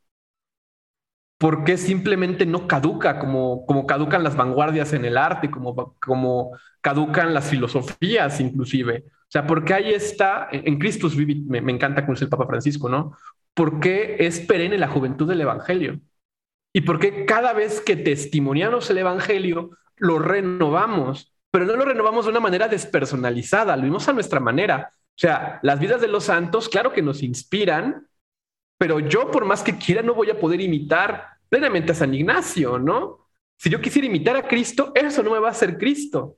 [1.38, 6.58] ¿Por qué simplemente no caduca como, como caducan las vanguardias en el arte, como, como
[6.82, 9.04] caducan las filosofías inclusive?
[9.06, 12.90] O sea, ¿por qué ahí está, en Christus me, me encanta como el Papa Francisco,
[12.90, 13.16] ¿no?
[13.54, 16.00] ¿Por qué es perenne la juventud del Evangelio?
[16.74, 21.34] ¿Y por qué cada vez que testimoniamos el Evangelio lo renovamos?
[21.52, 24.92] Pero no lo renovamos de una manera despersonalizada, lo vimos a nuestra manera.
[24.94, 28.08] O sea, las vidas de los santos, claro que nos inspiran,
[28.78, 32.78] pero yo por más que quiera no voy a poder imitar plenamente a San Ignacio,
[32.78, 33.28] ¿no?
[33.58, 36.38] Si yo quisiera imitar a Cristo, eso no me va a hacer Cristo.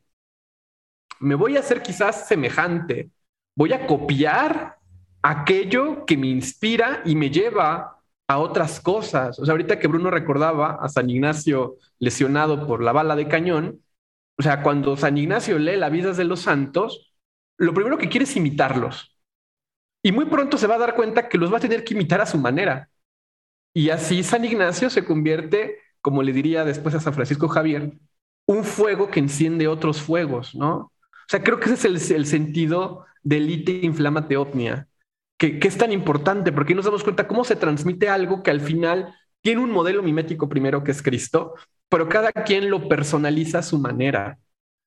[1.20, 3.12] Me voy a hacer quizás semejante.
[3.56, 4.78] Voy a copiar
[5.22, 7.99] aquello que me inspira y me lleva
[8.30, 9.40] a otras cosas.
[9.40, 13.84] O sea, ahorita que Bruno recordaba a San Ignacio lesionado por la bala de cañón,
[14.38, 17.12] o sea, cuando San Ignacio lee las vidas de los santos,
[17.58, 19.18] lo primero que quiere es imitarlos.
[20.04, 22.22] Y muy pronto se va a dar cuenta que los va a tener que imitar
[22.22, 22.90] a su manera.
[23.74, 27.94] Y así San Ignacio se convierte, como le diría después a San Francisco Javier,
[28.46, 30.76] un fuego que enciende otros fuegos, ¿no?
[30.76, 30.92] O
[31.28, 34.88] sea, creo que ese es el, sentido del ite inflamate omnia,
[35.40, 39.16] que, es tan importante porque nos damos cuenta cómo se transmite algo que al final
[39.42, 41.56] tiene un modelo mimético primero que es Cristo,
[41.88, 44.38] pero cada quien lo personaliza a su manera.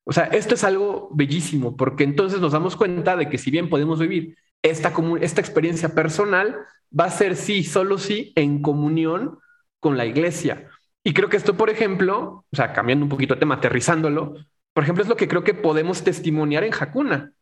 [0.05, 3.71] O sea, esto es algo bellísimo porque entonces nos damos cuenta de que si bien
[3.71, 6.57] podemos vivir esta, esta experiencia personal
[6.99, 9.39] va a ser sí, solo sí, en comunión
[9.81, 10.69] con la iglesia.
[11.03, 14.35] Y creo que esto, por ejemplo, o sea, cambiando un poquito de tema, aterrizándolo,
[14.75, 17.33] por ejemplo, es lo que creo que podemos testimoniar en Hakuna.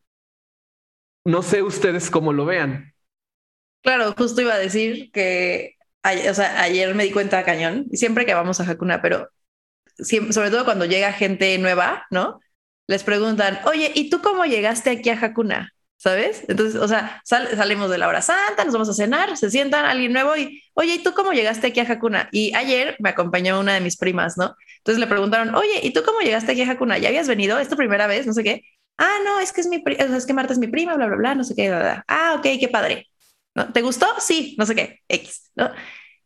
[1.24, 2.89] No sé ustedes cómo lo vean.
[3.82, 8.70] Claro, justo iba a decir que ayer me di cuenta cañón, siempre que vamos a
[8.70, 9.28] Hakuna, pero
[10.30, 12.40] sobre todo cuando llega gente nueva, ¿no?
[12.86, 15.72] Les preguntan, oye, ¿y tú cómo llegaste aquí a Hakuna?
[16.00, 16.44] ¿sabes?
[16.48, 20.14] Entonces, o sea, salimos de la hora santa, nos vamos a cenar, se sientan alguien
[20.14, 22.30] nuevo y, oye, ¿y tú cómo llegaste aquí a Hakuna?
[22.32, 24.56] Y ayer me acompañó una de mis primas, ¿no?
[24.78, 26.96] Entonces le preguntaron, oye, ¿y tú cómo llegaste aquí a Hakuna?
[26.96, 27.58] ¿Ya habías venido?
[27.58, 28.26] ¿Es primera vez?
[28.26, 28.62] No sé qué.
[28.96, 31.34] Ah, no, es que es mi, es que Marta es mi prima, bla, bla, bla,
[31.34, 31.70] no sé qué.
[31.70, 33.09] Ah, ok, qué padre.
[33.54, 33.72] ¿No?
[33.72, 34.06] ¿Te gustó?
[34.18, 35.70] Sí, no sé qué, X, ¿no?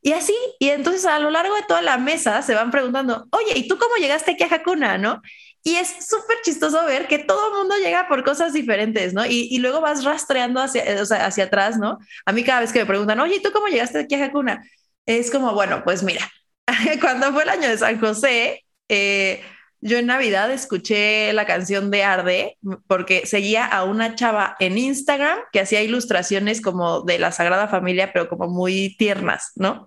[0.02, 3.58] Y así, y entonces a lo largo de toda la mesa se van preguntando, oye,
[3.58, 4.98] ¿y tú cómo llegaste aquí a Hakuna?
[4.98, 5.22] ¿No?
[5.62, 9.24] Y es súper chistoso ver que todo el mundo llega por cosas diferentes, ¿no?
[9.24, 11.98] Y, y luego vas rastreando hacia, o sea, hacia atrás, ¿no?
[12.26, 14.62] A mí cada vez que me preguntan, oye, ¿tú cómo llegaste aquí a Hakuna?
[15.06, 16.30] Es como, bueno, pues mira,
[17.00, 19.42] cuando fue el año de San José, eh,
[19.84, 22.56] yo en Navidad escuché la canción de Arde
[22.86, 28.10] porque seguía a una chava en Instagram que hacía ilustraciones como de la Sagrada Familia,
[28.10, 29.86] pero como muy tiernas, ¿no?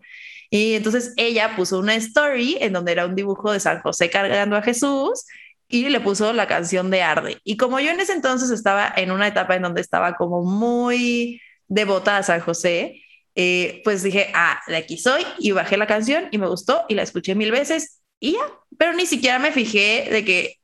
[0.51, 4.55] Y entonces ella puso una story en donde era un dibujo de San José cargando
[4.55, 5.25] a Jesús
[5.67, 7.39] y le puso la canción de Arde.
[7.43, 11.41] Y como yo en ese entonces estaba en una etapa en donde estaba como muy
[11.67, 13.01] devota a San José,
[13.33, 16.93] eh, pues dije, ah, de aquí soy y bajé la canción y me gustó y
[16.93, 18.39] la escuché mil veces y ya,
[18.77, 20.55] pero ni siquiera me fijé de que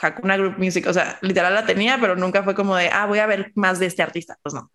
[0.00, 3.18] Hakuna Group Music, o sea, literal la tenía, pero nunca fue como de, ah, voy
[3.18, 4.70] a ver más de este artista, pues no.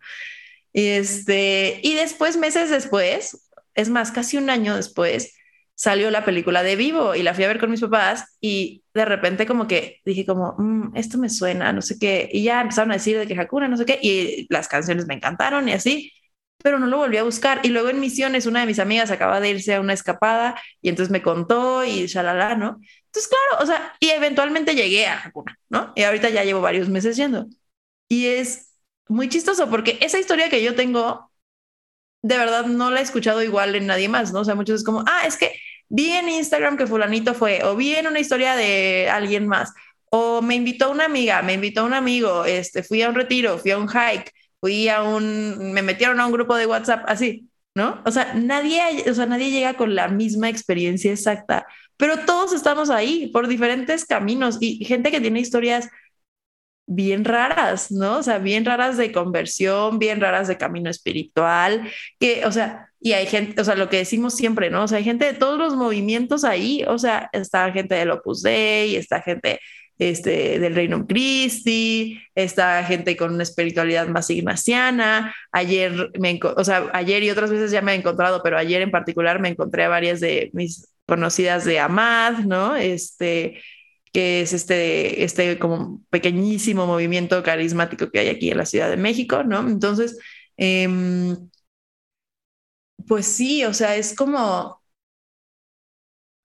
[0.72, 5.34] Y, este, y después, meses después, es más, casi un año después,
[5.74, 9.04] salió la película de Vivo y la fui a ver con mis papás y de
[9.04, 12.90] repente como que dije como, mm, esto me suena, no sé qué, y ya empezaron
[12.92, 16.12] a decir de que Hakuna, no sé qué, y las canciones me encantaron y así,
[16.62, 17.60] pero no lo volví a buscar.
[17.62, 20.88] Y luego en Misiones, una de mis amigas acaba de irse a una escapada y
[20.88, 22.80] entonces me contó y shalala, ¿no?
[23.06, 25.92] Entonces, claro, o sea, y eventualmente llegué a Hakuna, ¿no?
[25.94, 27.46] Y ahorita ya llevo varios meses yendo.
[28.08, 28.72] Y es
[29.08, 31.30] muy chistoso porque esa historia que yo tengo,
[32.22, 34.40] de verdad no la he escuchado igual en nadie más, ¿no?
[34.40, 35.52] O sea, muchos es como, ah, es que
[35.88, 39.72] vi en Instagram que fulanito fue, o vi en una historia de alguien más,
[40.10, 43.70] o me invitó una amiga, me invitó un amigo, este, fui a un retiro, fui
[43.70, 44.32] a un hike,
[44.62, 48.00] fui a un, me metieron a un grupo de WhatsApp, así, ¿no?
[48.06, 52.88] O sea, nadie, o sea, nadie llega con la misma experiencia exacta, pero todos estamos
[52.88, 55.88] ahí por diferentes caminos y gente que tiene historias
[56.86, 58.18] bien raras, ¿no?
[58.18, 61.88] O sea, bien raras de conversión, bien raras de camino espiritual,
[62.20, 64.84] que, o sea, y hay gente, o sea, lo que decimos siempre, ¿no?
[64.84, 68.42] O sea, hay gente de todos los movimientos ahí, o sea, está gente del Opus
[68.42, 69.58] Dei, está gente
[70.10, 75.34] este, del Reino Christi, esta gente con una espiritualidad más ignaciana.
[75.52, 78.90] Ayer, me, o sea, ayer y otras veces ya me he encontrado, pero ayer en
[78.90, 82.76] particular me encontré a varias de mis conocidas de Amad, ¿no?
[82.76, 83.62] Este,
[84.12, 88.96] que es este, este como pequeñísimo movimiento carismático que hay aquí en la Ciudad de
[88.96, 89.60] México, ¿no?
[89.68, 90.18] Entonces,
[90.56, 91.36] em,
[93.06, 94.80] pues sí, o sea, es como,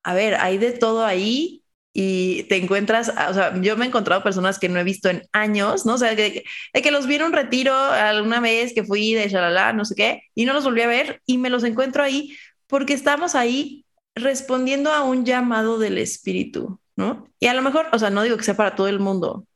[0.03, 1.56] a ver, hay de todo ahí
[1.99, 5.23] y te encuentras, o sea, yo me he encontrado personas que no he visto en
[5.31, 5.95] años, ¿no?
[5.95, 9.73] O sea, de, que los vi en un retiro alguna vez que fui de shalala,
[9.73, 12.37] no sé qué, y no los volví a ver y me los encuentro ahí
[12.67, 13.83] porque estamos ahí
[14.13, 17.27] respondiendo a un llamado del espíritu, ¿no?
[17.39, 19.47] Y a lo mejor, o sea, no digo que sea para todo el mundo,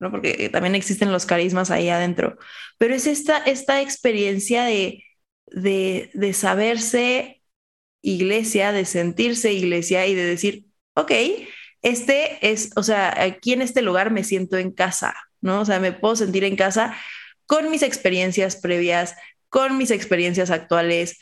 [0.00, 0.10] ¿no?
[0.10, 2.36] Porque también existen los carismas ahí adentro,
[2.78, 5.04] pero es esta, esta experiencia de,
[5.46, 7.44] de, de saberse
[8.02, 11.12] iglesia, de sentirse iglesia y de decir, ok,
[11.82, 15.60] este es, o sea, aquí en este lugar me siento en casa, ¿no?
[15.60, 16.96] O sea, me puedo sentir en casa
[17.46, 19.16] con mis experiencias previas,
[19.48, 21.18] con mis experiencias actuales,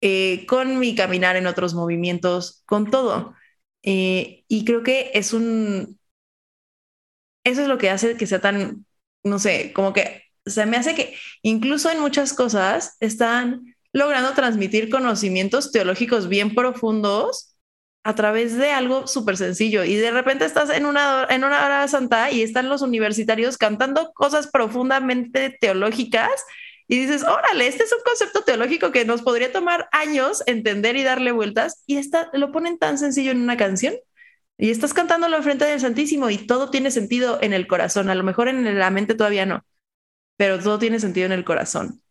[0.00, 3.34] eh, con mi caminar en otros movimientos, con todo.
[3.82, 5.98] Eh, y creo que es un,
[7.44, 8.86] eso es lo que hace que sea tan,
[9.22, 14.90] no sé, como que se me hace que incluso en muchas cosas están logrando transmitir
[14.90, 17.53] conocimientos teológicos bien profundos
[18.04, 19.82] a través de algo súper sencillo.
[19.82, 24.12] Y de repente estás en una, en una hora santa y están los universitarios cantando
[24.12, 26.30] cosas profundamente teológicas
[26.86, 31.02] y dices, órale, este es un concepto teológico que nos podría tomar años entender y
[31.02, 33.94] darle vueltas y está, lo ponen tan sencillo en una canción
[34.58, 38.22] y estás cantándolo frente del Santísimo y todo tiene sentido en el corazón, a lo
[38.22, 39.64] mejor en la mente todavía no,
[40.36, 42.02] pero todo tiene sentido en el corazón.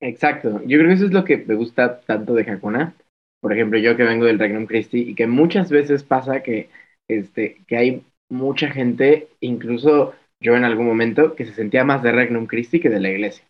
[0.00, 2.94] Exacto, yo creo que eso es lo que me gusta tanto de Hakuna,
[3.40, 6.70] por ejemplo, yo que vengo del Regnum Christi y que muchas veces pasa que,
[7.08, 12.12] este, que hay mucha gente, incluso yo en algún momento, que se sentía más de
[12.12, 13.44] Regnum Christi que de la iglesia,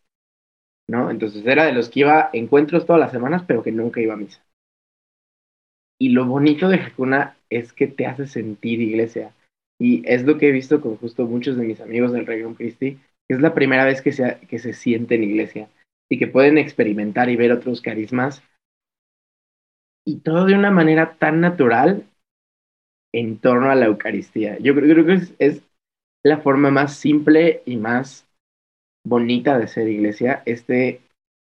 [0.89, 1.11] ¿no?
[1.11, 4.15] Entonces era de los que iba a encuentros todas las semanas, pero que nunca iba
[4.15, 4.43] a misa.
[5.99, 9.33] Y lo bonito de Hakuna es que te hace sentir iglesia.
[9.79, 12.99] Y es lo que he visto con justo muchos de mis amigos del Regnum Christi,
[13.29, 15.69] es la primera vez que se, que se sienten iglesia
[16.09, 18.43] y que pueden experimentar y ver otros carismas
[20.07, 22.07] y todo de una manera tan natural
[23.13, 24.57] en torno a la Eucaristía.
[24.61, 25.63] Yo creo, que es,
[26.23, 28.27] la forma más simple y más
[29.05, 30.43] bonita de ser iglesia.
[30.47, 31.01] Este,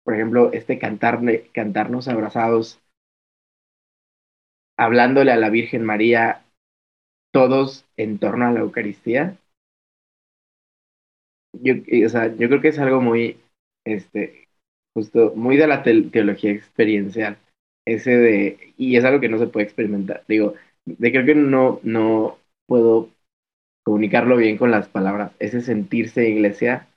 [0.04, 2.82] por ejemplo, este cantarle, cantarnos abrazados,
[4.78, 6.44] hablándole a la Virgen María,
[7.32, 9.38] todos en torno a la Eucaristía.
[11.54, 13.40] Yo, o sea, yo creo que es algo muy,
[13.86, 14.50] este,
[14.94, 17.38] justo, muy de la teología experiencial
[17.90, 20.54] ese de, y es algo que no se puede experimentar, digo,
[21.00, 23.10] creo que no, no, puedo
[23.84, 26.88] comunicarlo bien con las palabras, ese sentirse iglesia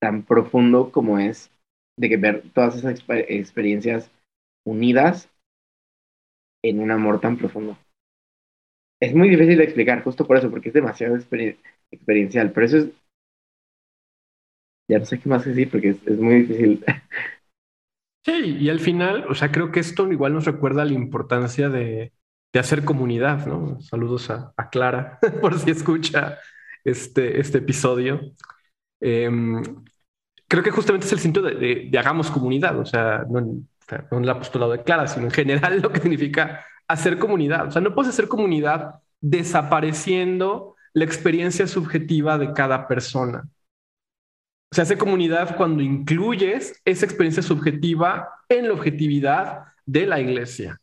[0.00, 1.50] tan profundo como es
[1.98, 2.98] de que ver todas esas
[3.28, 4.10] experiencias
[4.64, 5.30] unidas
[6.62, 7.78] en un amor tan profundo.
[9.00, 12.88] Es muy difícil de explicar, justo por eso, porque es demasiado experiencial, pero eso es...
[14.88, 16.84] Ya no sé qué más decir porque es muy difícil.
[18.26, 22.12] Sí, y al final, o sea, creo que esto igual nos recuerda la importancia de,
[22.52, 23.80] de hacer comunidad, ¿no?
[23.80, 26.36] Saludos a, a Clara, por si escucha
[26.84, 28.20] este, este episodio.
[29.00, 29.62] Em,
[30.48, 33.68] creo que justamente es el sentido de, de, hagamos comunidad, o sea, no en,
[34.10, 37.68] no en el apostolado de Clara, sino en general lo que significa hacer comunidad.
[37.68, 43.48] O sea, no puedes hacer comunidad desapareciendo la experiencia subjetiva de cada persona.
[44.76, 50.78] Se hace comunidad cuando incluyes esa experiencia subjetiva en la objetividad de la iglesia.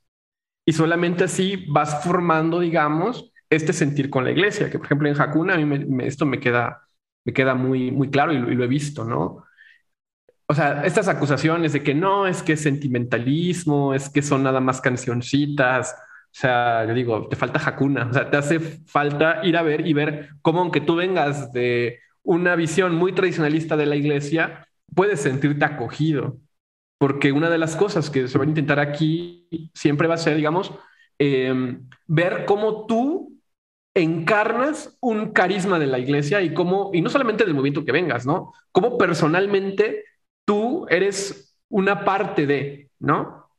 [0.66, 5.22] Y solamente así vas formando, digamos, este sentir con la iglesia, que por ejemplo en
[5.22, 6.88] Hakuna a mí esto me queda,
[7.24, 9.44] me queda muy, muy claro y lo, y lo he visto, ¿no?
[10.48, 14.60] o sea, estas acusaciones de que no, es que es sentimentalismo, es que son nada
[14.60, 15.94] más cancioncitas.
[15.94, 19.86] O sea, yo digo, te falta jacuna, o sea, te hace falta ir a ver
[19.86, 25.22] y ver cómo aunque tú vengas de una visión muy tradicionalista de la iglesia, puedes
[25.22, 26.38] sentirte acogido.
[26.98, 30.38] Porque una de las cosas que se va a intentar aquí siempre va a ser,
[30.38, 30.72] digamos,
[31.20, 33.34] eh, ver cómo tú
[33.96, 38.26] encarnas un carisma de la iglesia y cómo, y no solamente del movimiento que vengas,
[38.26, 38.54] ¿no?
[38.72, 40.04] Cómo personalmente
[40.46, 43.50] tú eres una parte de, ¿no?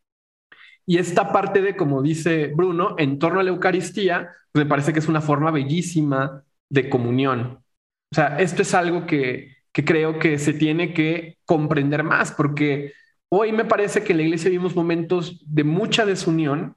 [0.87, 4.93] Y esta parte de, como dice Bruno, en torno a la Eucaristía, pues me parece
[4.93, 7.64] que es una forma bellísima de comunión.
[8.13, 12.93] O sea, esto es algo que, que creo que se tiene que comprender más, porque
[13.29, 16.77] hoy me parece que en la iglesia vivimos momentos de mucha desunión,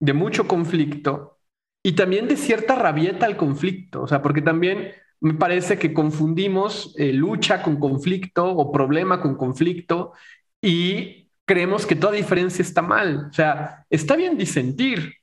[0.00, 1.38] de mucho conflicto
[1.82, 4.02] y también de cierta rabieta al conflicto.
[4.02, 9.36] O sea, porque también me parece que confundimos eh, lucha con conflicto o problema con
[9.36, 10.12] conflicto
[10.60, 13.28] y creemos que toda diferencia está mal.
[13.30, 15.14] O sea, está bien disentir,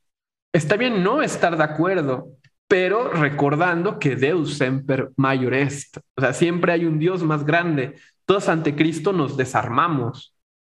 [0.53, 5.97] está bien no estar de acuerdo, pero recordando que Deus semper mayor est.
[6.15, 7.95] O sea, siempre hay un Dios más grande.
[8.25, 10.35] Todos ante Cristo nos desarmamos,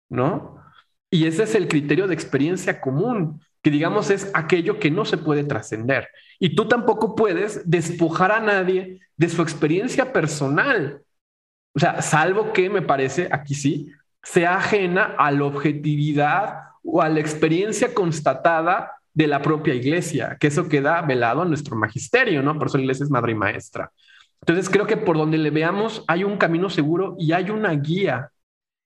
[0.08, 0.56] ¿no?
[1.10, 5.18] Y ese es el criterio de experiencia común que digamos es aquello que no se
[5.18, 6.08] puede trascender.
[6.38, 11.02] Y tú tampoco puedes despojar a nadie de su experiencia personal.
[11.74, 13.90] O sea, salvo que me parece, aquí sí,
[14.22, 20.48] sea ajena a la objetividad o a la experiencia constatada de la propia iglesia, que
[20.48, 22.58] eso queda velado a nuestro magisterio, ¿no?
[22.58, 23.90] Por eso la iglesia es madre y maestra.
[24.42, 28.30] Entonces creo que por donde le veamos hay un camino seguro y hay una guía.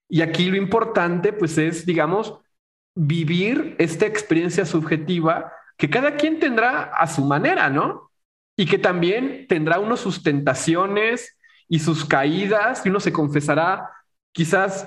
[0.08, 2.38] Y aquí lo importante, pues, es, digamos,
[2.94, 8.12] vivir esta experiencia subjetiva que cada quien tendrá a su manera, ¿no?
[8.56, 13.90] Y que también tendrá unos sus tentaciones y sus caídas, y uno se confesará
[14.30, 14.86] quizás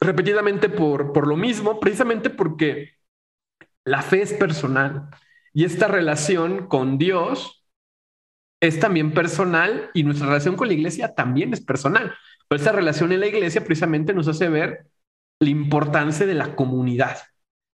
[0.00, 2.99] repetidamente por, por lo mismo, precisamente porque
[3.90, 5.08] la fe es personal
[5.52, 7.66] y esta relación con Dios
[8.60, 12.14] es también personal y nuestra relación con la iglesia también es personal.
[12.46, 14.86] Pero esta relación en la iglesia precisamente nos hace ver
[15.40, 17.18] la importancia de la comunidad,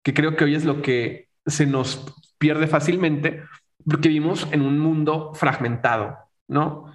[0.02, 3.44] que creo que hoy es lo que se nos pierde fácilmente
[3.82, 6.94] porque vivimos en un mundo fragmentado, ¿no?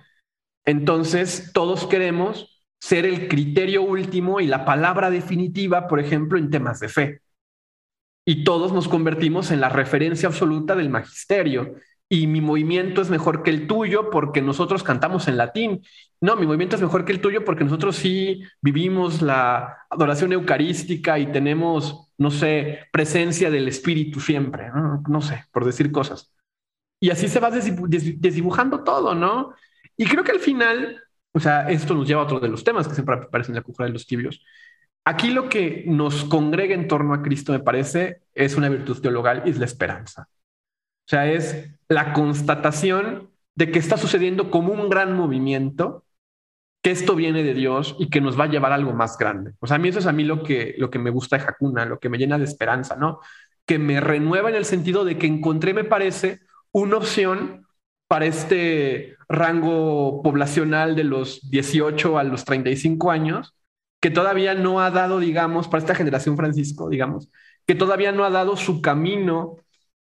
[0.63, 6.79] Entonces, todos queremos ser el criterio último y la palabra definitiva, por ejemplo, en temas
[6.79, 7.21] de fe.
[8.29, 11.75] Y todos nos convertimos en la referencia absoluta del magisterio
[12.09, 15.81] y mi movimiento es mejor que el tuyo porque nosotros cantamos en latín.
[16.19, 21.17] No, mi movimiento es mejor que el tuyo porque nosotros sí vivimos la adoración eucarística
[21.17, 24.71] y tenemos, no sé, presencia del Espíritu siempre,
[25.07, 26.29] no, sé, por decir cosas.
[26.99, 29.53] Y así se va desdibujando todo, ¿no?
[29.95, 31.01] Y creo que al final,
[31.31, 33.63] o sea, esto nos lleva a otro de los temas que siempre aparecen en la
[33.63, 34.43] cúpula de los tibios.
[35.09, 39.43] Aquí lo que nos congrega en torno a Cristo, me parece, es una virtud teologal
[39.45, 40.27] y es la esperanza.
[40.29, 46.03] O sea, es la constatación de que está sucediendo como un gran movimiento,
[46.83, 49.53] que esto viene de Dios y que nos va a llevar a algo más grande.
[49.61, 51.45] O sea, a mí eso es a mí lo que, lo que me gusta de
[51.45, 53.21] Hakuna, lo que me llena de esperanza, ¿no?
[53.65, 56.41] Que me renueva en el sentido de que encontré, me parece,
[56.73, 57.65] una opción
[58.09, 63.53] para este rango poblacional de los 18 a los 35 años,
[64.07, 67.29] que todavía no ha dado, digamos, para esta generación Francisco, digamos,
[67.65, 69.57] que todavía no ha dado su camino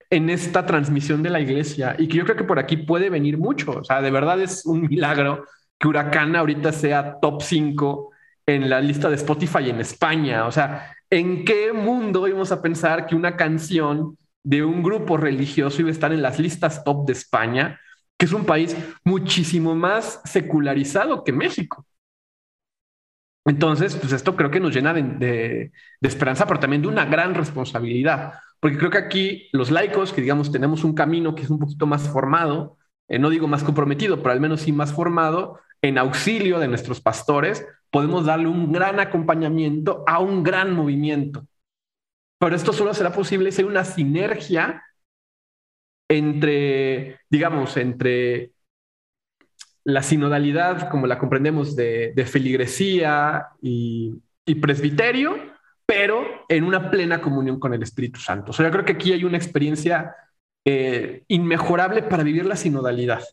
[0.10, 3.38] en esta transmisión de la iglesia y que yo creo que por aquí puede venir
[3.38, 3.74] mucho.
[3.74, 5.46] O sea, de verdad es un milagro
[5.78, 8.10] que Huracán ahorita sea top 5
[8.48, 10.48] en la lista de Spotify en España.
[10.48, 15.82] O sea, ¿en qué mundo íbamos a pensar que una canción de un grupo religioso
[15.82, 17.80] iba a estar en las listas top de España,
[18.18, 21.86] que es un país muchísimo más secularizado que México.
[23.46, 25.72] Entonces, pues esto creo que nos llena de,
[26.02, 30.52] esperanza, pero también de una gran responsabilidad, porque creo que aquí los laicos, que digamos
[30.52, 32.78] tenemos un camino que es un poquito más formado,
[33.08, 37.02] eh, no digo más comprometido, pero al menos sí más formado, en auxilio de nuestros
[37.02, 41.46] pastores, podemos darle un gran acompañamiento a un gran movimiento.
[42.40, 44.84] Pero esto solo será posible si hay una sinergia
[46.10, 48.52] entre, digamos, entre
[49.84, 54.22] la sinodalidad, como la comprendemos, de, feligresía y,
[54.62, 55.38] presbiterio,
[55.86, 58.52] pero en una plena comunión con el Espíritu Santo.
[58.52, 60.14] O sea, yo creo que aquí hay una experiencia
[60.66, 63.24] eh, inmejorable para vivir la sinodalidad,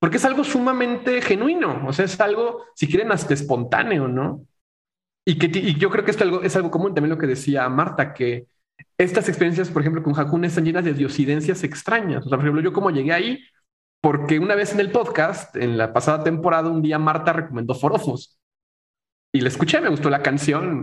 [0.00, 4.44] porque es algo sumamente genuino, o sea, es algo, si quieren, hasta espontáneo, ¿no?
[5.24, 7.68] Y, que, yo creo que esto es algo, es algo común, también lo que decía
[7.68, 8.46] Marta, que
[8.96, 12.26] estas experiencias, por ejemplo, con Hakun están llenas de diosidencias extrañas.
[12.26, 13.44] O sea, por ejemplo, yo como llegué ahí,
[14.00, 18.38] porque una vez en el podcast, en la pasada temporada, un día Marta recomendó Forofos
[19.32, 20.82] y le escuché, me gustó la canción.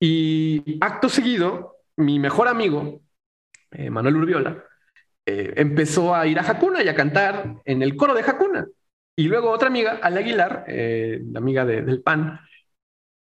[0.00, 3.02] Y acto seguido, mi mejor amigo,
[3.72, 4.64] eh, Manuel Urbiola,
[5.26, 8.66] eh, empezó a ir a Hakuna y a cantar en el coro de Hakuna.
[9.16, 12.40] Y luego otra amiga, Ale Aguilar, eh, la amiga del PAN,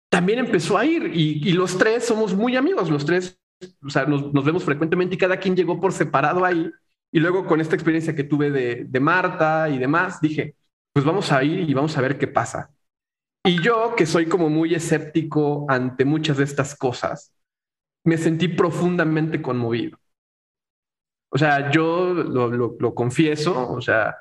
[0.09, 3.39] también empezó a ir y, los tres somos muy amigos, los tres,
[3.83, 6.69] o sea, nos, vemos frecuentemente y cada quien llegó por separado ahí
[7.11, 10.55] y luego con esta experiencia que tuve de, Marta y demás, dije,
[10.93, 12.71] pues vamos a ir y vamos a ver qué pasa.
[13.43, 17.33] Y yo, que soy como muy escéptico ante muchas de estas cosas,
[18.05, 19.97] me sentí profundamente conmovido.
[21.29, 24.17] O sea, yo lo, lo, confieso, o sea,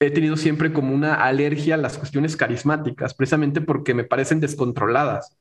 [0.00, 5.36] he tenido siempre como una alergia a las cuestiones carismáticas, precisamente porque me parecen descontroladas.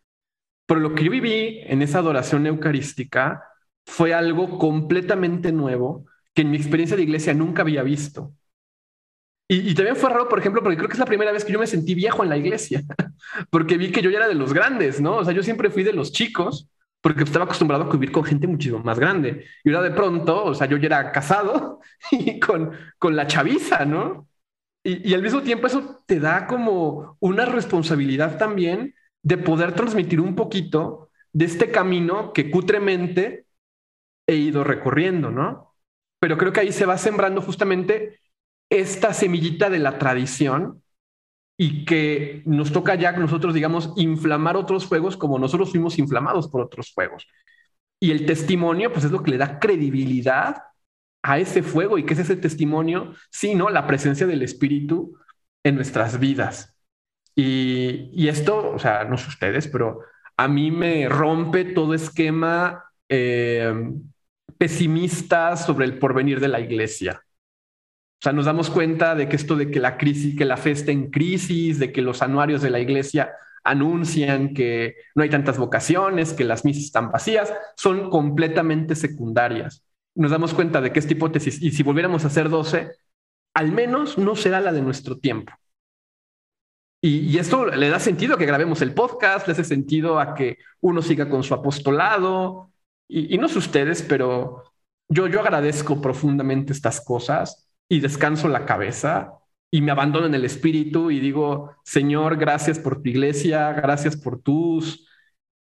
[0.67, 3.43] Pero lo que yo viví en esa adoración eucarística
[3.85, 8.33] fue algo completamente nuevo que en mi experiencia de iglesia nunca había visto.
[9.53, 11.59] Y, también fue raro, por ejemplo, porque creo que es la primera vez que yo
[11.59, 12.83] me sentí viejo en la iglesia,
[13.49, 15.17] porque vi que yo ya era de los grandes, ¿no?
[15.17, 16.69] O sea, yo siempre fui de los chicos,
[17.01, 19.45] porque estaba acostumbrado a convivir con gente muchísimo más grande.
[19.65, 23.83] Y ahora de pronto, o sea, yo ya era casado y con, con la chaviza,
[23.83, 24.29] ¿no?
[24.85, 30.21] Y, y al mismo tiempo eso te da como una responsabilidad también de poder transmitir
[30.21, 33.47] un poquito de este camino que cutremente
[34.25, 35.70] he ido recorriendo, ¿no?
[36.21, 38.19] Pero creo que ahí se va sembrando justamente
[38.69, 40.83] esta semillita de la tradición
[41.57, 46.61] y que nos toca ya nosotros, digamos, inflamar otros fuegos como nosotros fuimos inflamados por
[46.61, 47.27] otros fuegos.
[47.99, 50.61] Y el testimonio, pues es lo que le da credibilidad
[51.23, 55.17] a ese fuego y que es ese testimonio, sino la presencia del Espíritu
[55.63, 56.77] en nuestras vidas.
[57.35, 60.01] Y, esto, o sea, no sé ustedes, pero
[60.37, 63.73] a mí me rompe todo esquema eh,
[64.61, 67.23] pesimistas sobre el porvenir de la iglesia.
[67.25, 70.69] O sea, nos damos cuenta de que esto de que la crisis, que la fe
[70.69, 73.33] está en crisis, de que los anuarios de la iglesia
[73.63, 79.83] anuncian que no hay tantas vocaciones, que las misas están vacías, son completamente secundarias.
[80.13, 82.91] Nos damos cuenta de que esta hipótesis, y si volviéramos a hacer 12,
[83.55, 85.53] al menos no será la de nuestro tiempo.
[87.01, 90.35] Y, y, esto le da sentido a que grabemos el podcast, le hace sentido a
[90.35, 92.70] que uno siga con su apostolado,
[93.13, 94.63] y, no sé ustedes, pero
[95.09, 99.33] yo, yo agradezco profundamente estas cosas y descanso la cabeza
[99.69, 104.41] y me abandono en el espíritu y digo, Señor, gracias por tu iglesia, gracias por
[104.41, 105.09] tus,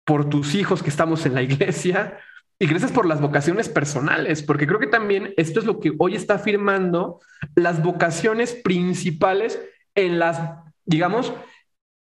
[0.06, 2.18] por tus hijos que estamos en la iglesia
[2.58, 6.16] y gracias por las vocaciones personales, porque creo que también esto es lo que hoy
[6.16, 7.20] está afirmando
[7.56, 9.62] las vocaciones principales
[9.94, 10.40] en las,
[10.86, 11.34] digamos,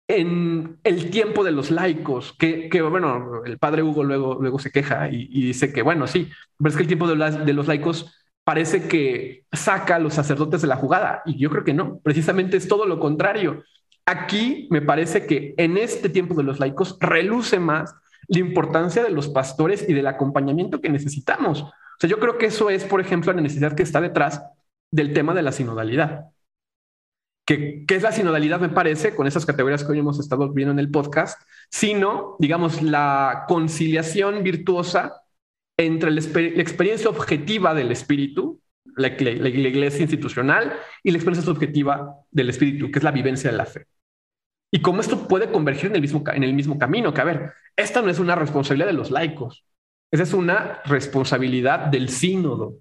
[0.08, 5.08] en el tiempo de los laicos, que, bueno, el padre Hugo luego, luego se queja
[5.10, 8.88] y, dice que, bueno, sí, pero es que el tiempo de, de los laicos parece
[8.88, 12.66] que saca a los sacerdotes de la jugada y yo creo que no, precisamente es
[12.66, 13.62] todo lo contrario.
[14.06, 17.94] Aquí me parece que en este tiempo de los laicos reluce más
[18.28, 21.62] la importancia de los pastores y del acompañamiento que necesitamos.
[21.62, 24.42] O sea, yo creo que eso es, por ejemplo, la necesidad que está detrás
[24.90, 26.30] del tema de la sinodalidad
[27.48, 30.78] que, es la sinodalidad, me parece, con esas categorías que hoy hemos estado viendo en
[30.78, 35.22] el podcast, sino, digamos, la conciliación virtuosa
[35.78, 38.60] entre la, experiencia objetiva del espíritu,
[38.96, 43.64] la, iglesia institucional, y la experiencia subjetiva del espíritu, que es la vivencia de la
[43.64, 43.86] fe.
[44.70, 47.54] Y cómo esto puede converger en el mismo, en el mismo camino, que a ver,
[47.74, 49.64] esta no es una responsabilidad de los laicos,
[50.12, 52.74] esa es una responsabilidad del sínodo.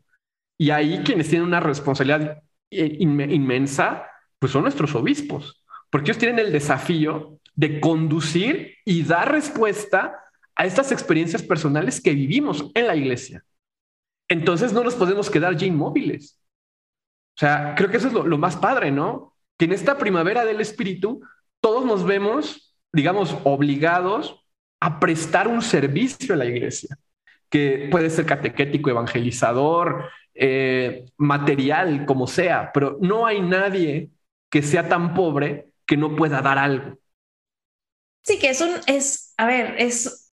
[0.59, 4.07] Y ahí quienes tienen una responsabilidad eh, inmensa
[4.39, 10.15] pues son nuestros obispos, porque ellos tienen el desafío de conducir y dar respuesta
[10.55, 13.43] a estas experiencias personales que vivimos en la iglesia.
[14.29, 16.37] entonces no nos podemos quedar ya inmóviles.
[17.37, 19.33] O sea, creo que eso es lo, más padre, ¿no?
[19.57, 21.21] Que en esta primavera del espíritu
[21.61, 24.43] todos nos vemos, digamos, obligados
[24.81, 26.97] a prestar un servicio a la iglesia,
[27.49, 34.09] que puede ser catequético, evangelizador, eh, material, como sea, pero no hay nadie
[34.57, 36.97] que sea tan pobre que no pueda dar algo.
[38.23, 40.31] Sí, que es un, es, a ver, es,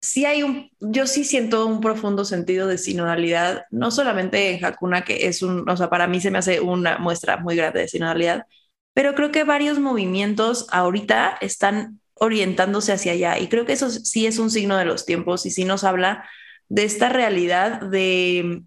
[0.00, 5.04] sí hay un, yo sí siento un profundo sentido de sinodalidad, no solamente en Hakuna,
[5.04, 7.88] que es un, o sea, para mí se me hace una muestra muy grande de
[7.88, 8.46] sinodalidad,
[8.94, 14.26] pero creo que varios movimientos ahorita están orientándose hacia allá y creo que eso sí
[14.26, 16.26] es un signo de los tiempos y sí nos habla
[16.70, 18.62] de esta realidad de,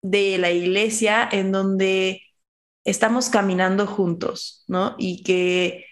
[0.00, 2.22] de la iglesia en donde
[2.86, 4.94] estamos caminando juntos, ¿no?
[4.96, 5.86] Y que,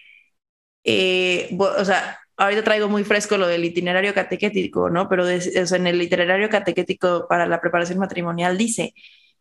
[0.83, 5.09] eh, o sea, ahorita traigo muy fresco lo del itinerario catequético, ¿no?
[5.09, 8.93] Pero en el itinerario catequético para la preparación matrimonial dice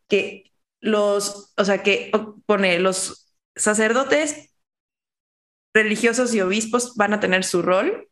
[0.09, 2.11] que los, o sea, que
[2.47, 4.51] pone los sacerdotes
[5.73, 8.09] religiosos y obispos van a tener su rol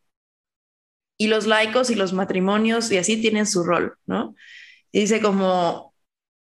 [1.18, 4.36] y los laicos y los matrimonios y así tienen su rol, ¿no?
[4.92, 5.94] Y dice como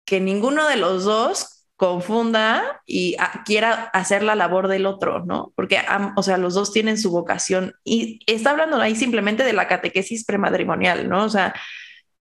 [0.06, 3.16] que ninguno de los dos confunda y
[3.46, 5.54] quiera hacer la labor del otro, ¿no?
[5.56, 5.80] Porque,
[6.18, 10.26] o sea, los dos tienen su vocación y está hablando ahí simplemente de la catequesis
[10.26, 11.24] prematrimonial, ¿no?
[11.24, 11.54] O sea,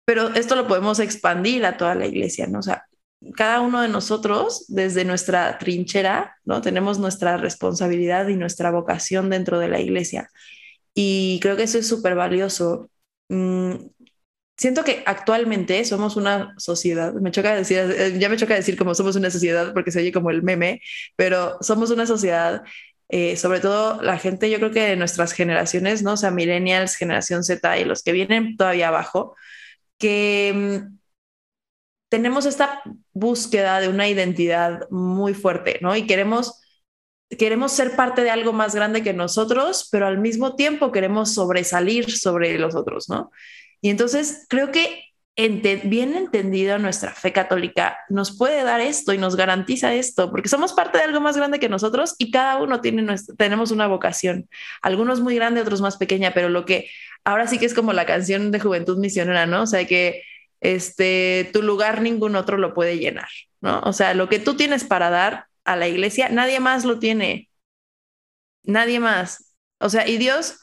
[0.04, 2.58] pero esto lo podemos expandir a toda la iglesia, ¿no?
[2.58, 2.84] O sea,
[3.34, 6.60] cada uno de nosotros, desde nuestra trinchera, ¿no?
[6.60, 10.28] Tenemos nuestra responsabilidad y nuestra vocación dentro de la iglesia.
[10.92, 12.90] Y creo que eso es súper valioso.
[13.30, 13.76] Mm,
[14.61, 18.95] siento que actualmente somos una sociedad, me choca decir, eh, ya me choca decir como
[18.95, 20.82] somos una sociedad porque se oye como el meme,
[21.16, 22.62] pero somos una sociedad,
[23.09, 26.12] eh, sobre todo la gente, yo creo que de nuestras generaciones, ¿no?
[26.12, 29.35] O sea, millennials, generación Z y los que vienen todavía abajo,
[29.99, 30.99] que mm,
[32.11, 32.82] tenemos esta
[33.15, 35.97] búsqueda de una identidad muy fuerte, ¿no?
[35.97, 36.61] Y queremos,
[37.39, 42.11] queremos ser parte de algo más grande que nosotros, pero al mismo tiempo queremos sobresalir
[42.11, 43.31] sobre los otros, ¿no?
[43.81, 45.11] Y entonces creo que
[45.85, 50.73] bien entendida nuestra fe católica nos puede dar esto y nos garantiza esto, porque somos
[50.73, 54.48] parte de algo más grande que nosotros y cada uno tiene tenemos una vocación,
[54.82, 56.90] algunos muy grande, otros más pequeña, pero lo que
[57.24, 59.62] ahora sí que es como la canción de Juventud Misionera, ¿no?
[59.62, 60.23] O sea, que
[60.61, 63.28] este, tu lugar ningún otro lo puede llenar,
[63.61, 63.81] ¿no?
[63.81, 67.48] O sea, lo que tú tienes para dar a la iglesia, nadie más lo tiene,
[68.62, 69.55] nadie más.
[69.78, 70.61] O sea, y Dios,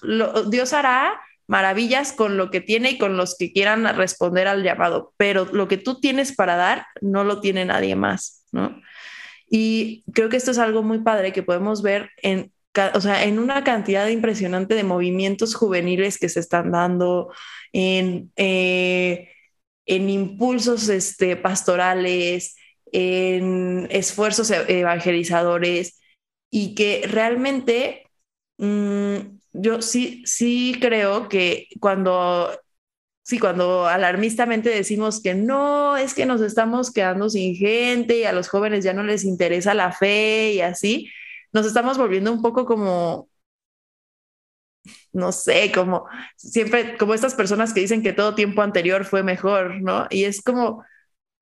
[0.49, 5.13] Dios hará maravillas con lo que tiene y con los que quieran responder al llamado,
[5.17, 8.81] pero lo que tú tienes para dar no lo tiene nadie más, ¿no?
[9.49, 12.51] Y creo que esto es algo muy padre que podemos ver en,
[12.93, 17.31] o sea, en una cantidad impresionante de movimientos juveniles que se están dando,
[17.71, 18.31] en...
[18.35, 19.29] Eh,
[19.87, 22.55] en impulsos este, pastorales,
[22.91, 25.99] en esfuerzos e-, evangelizadores
[26.51, 28.03] y que realmente
[28.57, 32.49] mm, yo sí, sí creo que cuando,
[33.23, 38.33] sí, cuando alarmistamente decimos que no, es que nos estamos quedando sin gente y a
[38.33, 41.09] los jóvenes ya no les interesa la fe y así,
[41.53, 43.29] nos estamos volviendo un poco como
[45.13, 46.05] no sé, como
[46.35, 50.07] siempre, como estas personas que dicen que todo tiempo anterior fue mejor, ¿no?
[50.09, 50.83] Y es como,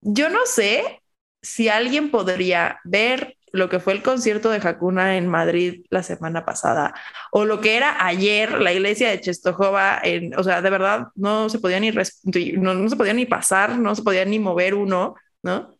[0.01, 1.01] yo no sé
[1.41, 6.45] si alguien podría ver lo que fue el concierto de Hakuna en Madrid la semana
[6.45, 6.94] pasada,
[7.32, 11.49] o lo que era ayer la iglesia de Chestojova, en, o sea, de verdad no
[11.49, 15.77] se podía ni, no, se podía ni pasar, no se podía ni mover uno, ¿no?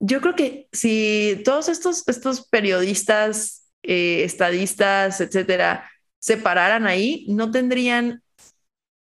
[0.00, 7.50] Yo creo que si todos estos, estos periodistas, eh, estadistas, etcétera, se pararan ahí, no
[7.50, 8.22] tendrían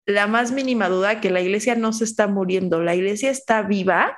[0.06, 4.16] la más mínima duda que la iglesia no se está muriendo, la iglesia está viva,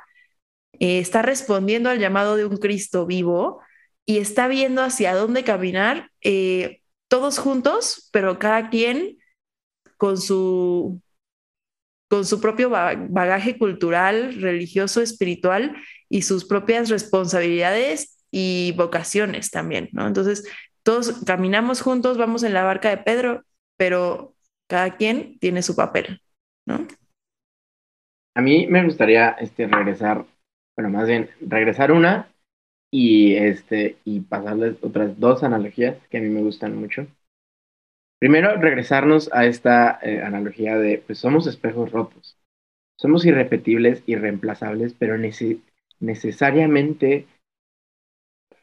[0.79, 3.61] eh, está respondiendo al llamado de un Cristo vivo
[4.05, 9.19] y está viendo hacia dónde caminar, eh, todos juntos, pero cada quien
[9.97, 11.01] con su,
[12.09, 15.77] con su propio bagaje cultural, religioso, espiritual
[16.09, 20.07] y sus propias responsabilidades y vocaciones también, ¿no?
[20.07, 20.45] Entonces,
[20.83, 23.45] todos caminamos juntos, vamos en la barca de Pedro,
[23.77, 24.35] pero
[24.69, 26.21] cada quien tiene su papel,
[26.67, 26.87] ¿no?
[28.35, 30.25] A mí me gustaría este, regresar,
[30.77, 32.33] bueno, más bien regresar una
[32.91, 37.07] y, este, y pasarles otras dos analogías que a mí me gustan mucho.
[38.19, 42.39] Primero, regresarnos a esta eh, analogía de, pues somos espejos rotos.
[42.97, 45.19] Somos irrepetibles, irreemplazables, pero
[45.99, 47.27] necesariamente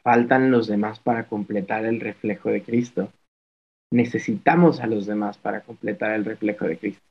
[0.02, 3.12] faltan los demás para completar el reflejo de Cristo.
[3.92, 7.04] Necesitamos a los demás para completar el reflejo de Cristo.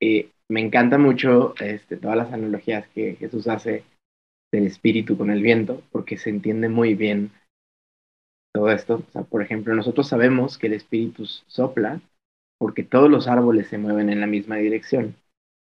[0.00, 3.84] Eh, me encanta mucho este, todas las analogías que Jesús hace
[4.52, 7.32] del espíritu con el viento, porque se entiende muy bien
[8.54, 9.04] todo esto.
[9.08, 12.00] O sea, por ejemplo, nosotros sabemos que el espíritu sopla
[12.58, 15.14] porque todos los árboles se mueven en la misma dirección.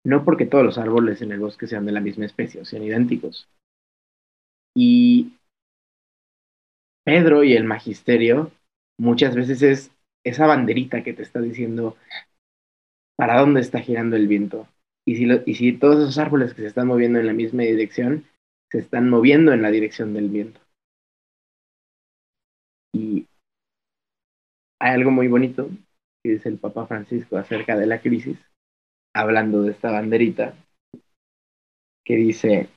[0.03, 2.83] No porque todos los árboles en el bosque sean de la misma especie o sean
[2.83, 3.47] idénticos.
[4.75, 5.33] Y
[7.03, 8.51] Pedro y el magisterio
[8.97, 9.91] muchas veces es
[10.23, 11.97] esa banderita que te está diciendo
[13.15, 14.67] para dónde está girando el viento.
[15.05, 15.15] Y
[15.55, 18.25] si, todos esos árboles que se están moviendo en la misma dirección,
[18.71, 20.59] se están moviendo en la dirección del viento.
[22.93, 23.27] Y
[24.79, 25.69] hay algo muy bonito
[26.23, 28.37] que dice el Papa Francisco acerca de la crisis,
[29.13, 30.55] hablando de esta banderita,
[32.05, 32.69] que dice,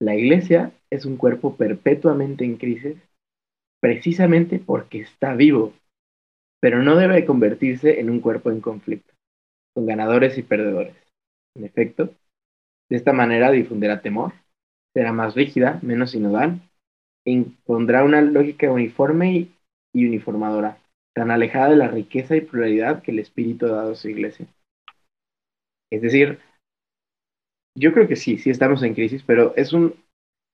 [0.00, 2.96] la iglesia es un cuerpo perpetuamente en crisis,
[3.80, 5.74] precisamente porque está vivo,
[6.60, 9.12] pero no debe convertirse en un cuerpo en conflicto,
[9.74, 10.94] con ganadores y perdedores.
[11.54, 12.14] En efecto,
[12.88, 14.32] de esta manera difundirá temor,
[14.94, 16.60] será más rígida, menos sinodal,
[17.24, 19.48] e impondrá una lógica uniforme
[19.92, 20.78] y uniformadora,
[21.14, 24.46] tan alejada de la riqueza y pluralidad que el Espíritu ha dado a su iglesia.
[25.90, 26.38] Es decir,
[27.76, 29.94] yo creo que sí, sí estamos en crisis, pero es un,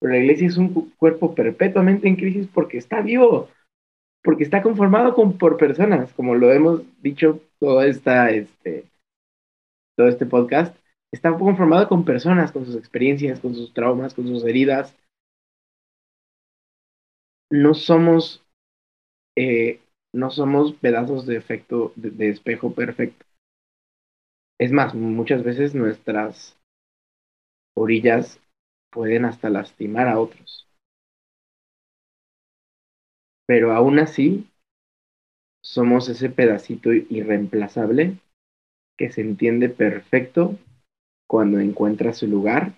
[0.00, 3.48] la iglesia es un cuerpo perpetuamente en crisis porque está vivo,
[4.22, 8.84] porque está conformado con, por personas, como lo hemos dicho todo esta, este,
[9.96, 10.76] todo este podcast,
[11.12, 14.94] está conformado con personas, con sus experiencias, con sus traumas, con sus heridas.
[17.50, 18.42] No somos,
[19.36, 19.80] eh,
[20.12, 23.24] no somos pedazos de efecto, de espejo perfecto.
[24.58, 26.58] Es más, muchas veces nuestras
[27.74, 28.40] orillas
[28.90, 30.66] pueden hasta lastimar a otros.
[33.46, 34.46] Pero aún así,
[35.62, 38.18] somos ese pedacito irreemplazable
[38.96, 40.58] que se entiende perfecto
[41.28, 42.74] cuando encuentra su lugar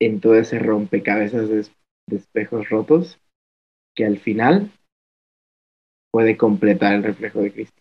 [0.00, 1.66] en todo ese rompecabezas de,
[2.16, 3.20] espejos rotos
[3.94, 4.72] que al final
[6.10, 7.80] puede completar el reflejo de Cristo.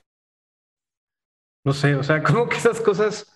[1.65, 3.35] No sé, o sea, como que esas cosas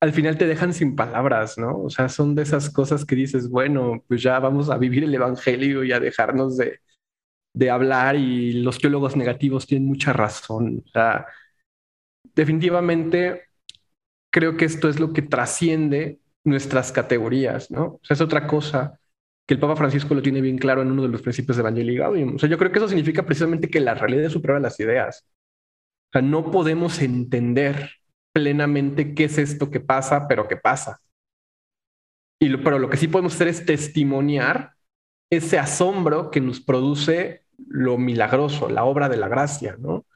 [0.00, 1.82] al final te dejan sin palabras, ¿no?
[1.82, 5.14] O sea, son de esas cosas que dices, bueno, pues ya vamos a vivir el
[5.14, 6.80] Evangelio y a dejarnos de,
[7.52, 10.84] de hablar y los teólogos negativos tienen mucha razón.
[10.86, 11.26] O sea,
[12.38, 13.48] definitivamente
[14.32, 17.84] creo que esto es lo que trasciende nuestras categorías, ¿no?
[17.84, 18.98] O sea, es otra cosa
[19.46, 22.00] que el Papa Francisco lo tiene bien claro en uno de los principios de Evangelio
[22.00, 22.36] Gaudium.
[22.36, 25.26] O sea, yo creo que eso significa precisamente que la realidad supera las ideas.
[26.10, 27.90] O sea, no podemos entender
[28.32, 31.00] plenamente qué es esto que pasa, pero que pasa.
[32.40, 34.74] Y pero lo que sí podemos hacer es testimoniar
[35.28, 40.06] ese asombro que nos produce lo milagroso, la obra de la gracia, ¿no?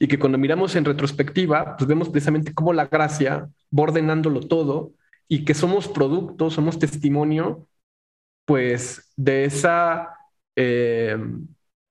[0.00, 4.94] Y que cuando miramos en retrospectiva, pues vemos precisamente cómo la gracia va ordenándolo todo
[5.28, 7.68] y que somos producto, somos testimonio,
[8.46, 10.16] pues, de esa
[10.56, 11.16] eh,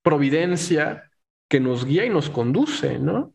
[0.01, 1.09] providencia
[1.47, 3.33] que nos guía y nos conduce, ¿no?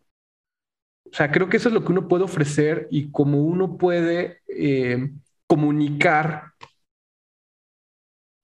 [1.07, 4.41] O sea, creo que eso es lo que uno puede ofrecer y cómo uno puede
[4.49, 5.13] eh,
[5.47, 6.55] comunicar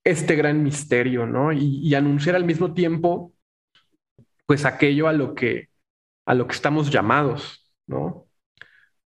[0.05, 1.51] este gran misterio, ¿no?
[1.51, 3.33] Y, anunciar al mismo tiempo,
[4.45, 5.69] pues aquello a lo que
[6.25, 8.27] a lo que estamos llamados, ¿no?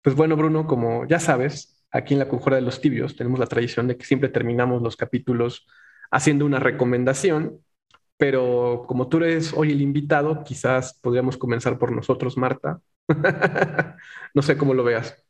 [0.02, 3.48] Pues bueno, Bruno, como ya sabes, aquí en la Conjura de los Tibios tenemos la
[3.48, 5.66] tradición de que siempre terminamos los capítulos
[6.12, 7.60] haciendo una recomendación,
[8.18, 12.82] pero como tú eres hoy el invitado, quizás podríamos comenzar por nosotros, Marta.
[14.34, 15.24] no sé cómo lo veas.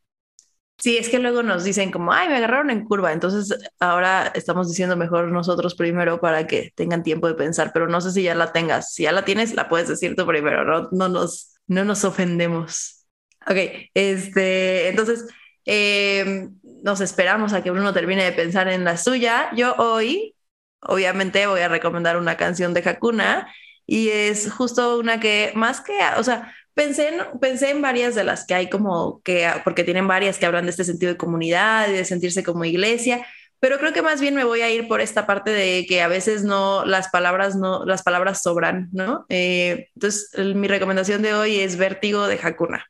[0.77, 3.13] Sí, es que luego nos dicen como, ay, me agarraron en curva.
[3.13, 8.01] Entonces ahora estamos diciendo mejor nosotros primero para que tengan tiempo de pensar, pero no
[8.01, 8.93] sé si ya la tengas.
[8.93, 13.05] Si ya la tienes, la puedes decir tú primero, no, no, nos, no nos ofendemos.
[13.47, 13.57] Ok,
[13.93, 15.25] este, entonces
[15.65, 19.49] em, nos esperamos a que Bruno termine de pensar en la suya.
[19.55, 20.35] Yo hoy,
[20.81, 23.53] obviamente, voy a recomendar una canción de Hakuna
[23.85, 28.23] y es justo una que más que, o sea, Pensé en, pensé en varias de
[28.23, 31.87] las que hay como que, porque tienen varias que hablan de este sentido de comunidad
[31.89, 33.25] y de sentirse como iglesia,
[33.63, 36.09] pero creo que más bien me voy a ir por esta parte de que a
[36.09, 39.25] veces no, las palabras no, las palabras sobran, ¿no?
[39.29, 42.85] Eh, entonces, mi recomendación de hoy es Vértigo de Hakuna.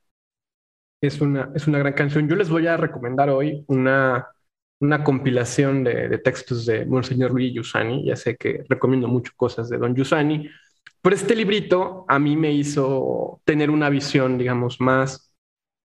[0.99, 2.27] Es una, es una gran canción.
[2.27, 4.29] Yo les voy a recomendar hoy una,
[4.79, 8.07] una compilación de, de textos de Monseñor Luis Yusani.
[8.07, 10.49] Ya sé que recomiendo mucho cosas de Don Yusani,
[11.03, 15.31] pero este librito a mí me hizo tener una visión, digamos, más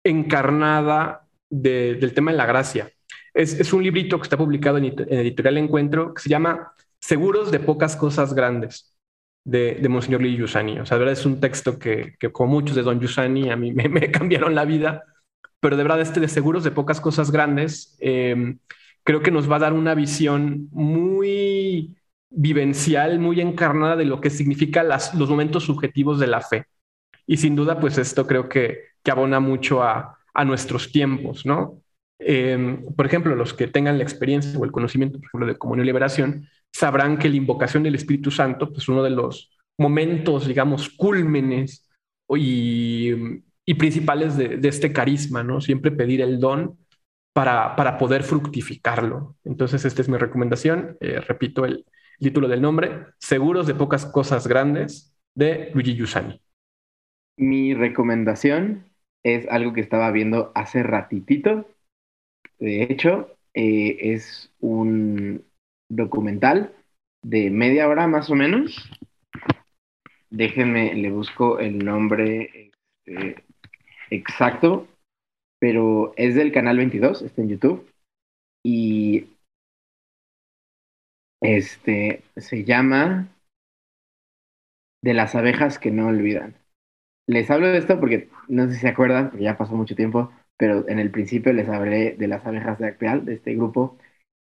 [0.04, 2.92] encarnada del tema de la gracia.
[3.36, 7.94] Es, un librito que está publicado en, Editorial Encuentro que se llama Seguros de pocas
[7.94, 8.96] cosas grandes
[9.44, 10.78] de, de Monseñor Lee Yusani.
[10.78, 13.72] O sea, de verdad es un texto que, como muchos de Don Yusani, a mí
[13.74, 15.04] me, cambiaron la vida
[15.60, 18.58] pero de verdad este de seguros de pocas cosas grandes, em,
[19.02, 21.96] creo que nos va a dar una visión muy
[22.30, 26.66] vivencial, muy encarnada de lo que significa las, los momentos subjetivos de la fe.
[27.26, 31.82] Y sin duda, pues esto creo que, que abona mucho a nuestros tiempos, ¿no?
[32.18, 35.84] Em, por ejemplo, los que tengan la experiencia o el conocimiento, por ejemplo, de comunión
[35.84, 40.88] y liberación, sabrán que la invocación del Espíritu Santo, pues uno de los momentos, digamos,
[40.88, 41.88] cúlmenes
[42.34, 43.12] y,
[43.78, 45.60] principales de, de, este carisma, ¿no?
[45.60, 46.78] Siempre pedir el don
[47.34, 49.36] para, para poder fructificarlo.
[49.44, 50.96] Entonces, esta es mi recomendación.
[51.00, 51.84] Eh, repito el,
[52.18, 56.40] título del nombre, Seguros de pocas cosas grandes, de Luigi Yusani.
[57.36, 58.86] Mi recomendación
[59.22, 61.68] es algo que estaba viendo hace ratitito.
[62.58, 65.44] De hecho, eh, es un
[65.88, 66.72] documental
[67.22, 68.90] de media hora más o menos.
[70.30, 72.70] Déjenme, le busco el nombre
[73.06, 73.44] este,
[74.10, 74.88] exacto,
[75.60, 77.88] pero es del canal 22, está en YouTube.
[78.64, 79.28] Y
[81.40, 83.28] este se llama
[85.02, 86.54] De las abejas que no olvidan.
[87.26, 90.88] Les hablo de esto porque no sé si se acuerdan, ya pasó mucho tiempo, pero
[90.88, 93.98] en el principio les hablé de las abejas de Acteal, de este grupo,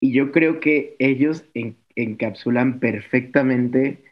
[0.01, 1.45] y yo creo que ellos
[1.97, 4.05] encapsulan perfectamente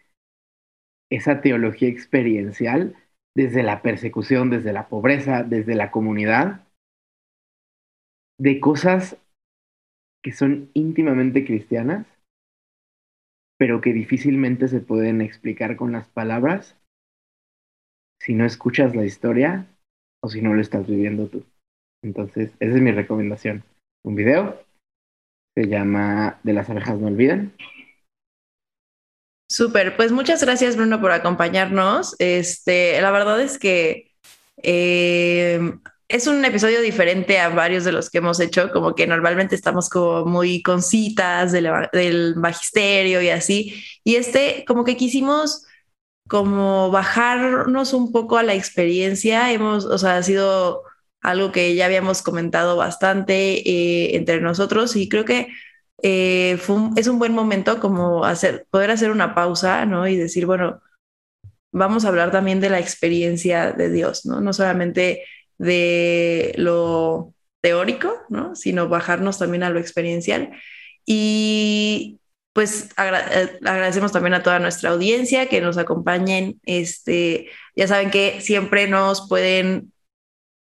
[1.11, 2.95] esa teología experiencial
[3.35, 6.67] desde la persecución, desde la pobreza, desde la comunidad,
[8.39, 9.17] de cosas
[10.23, 12.07] que son íntimamente cristianas,
[13.59, 16.77] pero que difícilmente se pueden explicar con las palabras
[18.19, 19.69] si no escuchas la historia
[20.21, 21.45] o si no lo estás viviendo tú.
[22.05, 23.65] Entonces, esa es mi recomendación.
[24.05, 24.63] Un video
[25.57, 27.55] se llama De las abejas no olviden.
[29.51, 32.17] Súper, pues muchas gracias Bruno por acompañarnos.
[32.19, 34.11] Este, la verdad es que
[34.63, 35.61] eh,
[36.09, 39.89] es un episodio diferente a varios de los que hemos hecho, como que normalmente estamos
[39.89, 43.83] como muy con citas del, del magisterio y así.
[44.03, 45.67] Y este, como que quisimos
[46.29, 49.53] como bajarnos un poco a la experiencia.
[49.53, 50.83] Hemos, o sea, ha sido
[51.25, 55.49] algo que ya habíamos comentado bastante eh, entre nosotros y creo que
[56.03, 56.59] eh,
[56.97, 60.07] es un buen momento como hacer, poder hacer una pausa, ¿no?
[60.07, 60.83] Y decir, bueno,
[61.73, 64.43] vamos a hablar también de la experiencia de Dios, ¿no?
[64.43, 65.25] No solamente
[65.57, 67.33] de lo
[67.63, 68.55] teórico, ¿no?
[68.55, 70.51] Sino bajarnos también a lo experiencial.
[71.07, 72.21] Y
[72.53, 76.61] pues eh, agradecemos también a toda nuestra audiencia que nos acompañen.
[76.67, 79.94] Este, ya saben que siempre nos pueden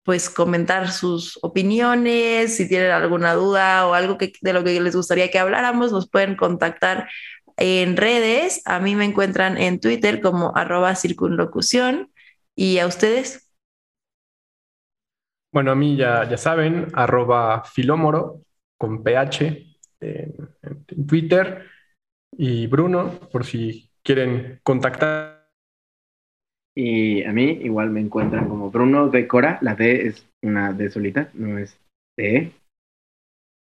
[0.06, 4.94] pues comentar sus opiniones, si tienen alguna duda o algo que, de lo que les
[4.94, 7.08] gustaría que habláramos, nos pueden contactar
[7.56, 8.62] en redes.
[8.66, 12.12] A mí me encuentran en Twitter como arroba circunlocución.
[12.54, 13.52] ¿Y a ustedes?
[15.52, 18.42] Bueno, a mí ya, ya saben, arroba filómoro
[18.78, 19.66] con PH
[19.98, 21.66] en, en Twitter.
[22.30, 25.35] Y Bruno, por si quieren contactar
[26.76, 29.58] y a mí igual me encuentran como Bruno de Cora.
[29.62, 31.80] La D es una D solita, no es
[32.16, 32.52] D.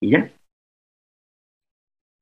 [0.01, 0.31] Y ya.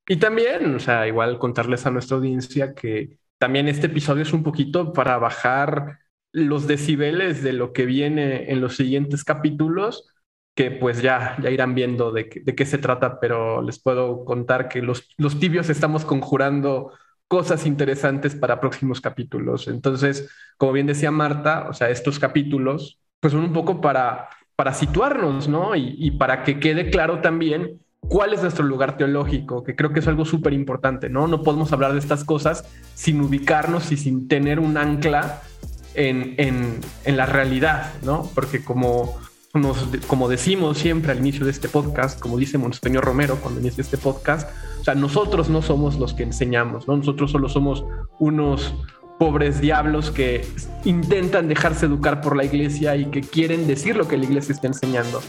[0.08, 4.44] Y también, o sea, igual contarles a nuestra audiencia que también este episodio es un
[4.44, 6.00] poquito para bajar
[6.32, 10.10] los decibeles de lo que viene en los siguientes capítulos,
[10.56, 14.68] que pues ya, ya irán viendo de, de qué se trata, pero les puedo contar
[14.68, 16.92] que los, los tibios estamos conjurando
[17.30, 19.68] cosas interesantes para próximos capítulos.
[19.68, 24.74] Entonces, como bien decía Marta, o sea, estos capítulos, pues son un poco para, para
[24.74, 25.76] situarnos, ¿no?
[25.76, 30.08] Y, para que quede claro también cuál es nuestro lugar teológico, que creo que es
[30.08, 31.28] algo súper importante, ¿no?
[31.28, 32.66] No podemos hablar de estas cosas
[32.96, 35.44] sin ubicarnos y sin tener un ancla
[35.94, 38.28] en, en, en la realidad, ¿no?
[38.34, 39.20] Porque como
[40.08, 43.98] como decimos siempre al inicio de este podcast, como dice Monseñor Romero cuando inicia este
[43.98, 44.48] podcast,
[44.80, 46.98] o sea, nosotros no somos los que enseñamos, ¿no?
[46.98, 47.84] Nosotros solo somos
[48.20, 48.74] unos
[49.20, 50.48] pobres diablos que
[50.86, 54.68] intentan dejarse educar por la iglesia y que quieren decir lo que la iglesia está
[54.68, 55.22] enseñando.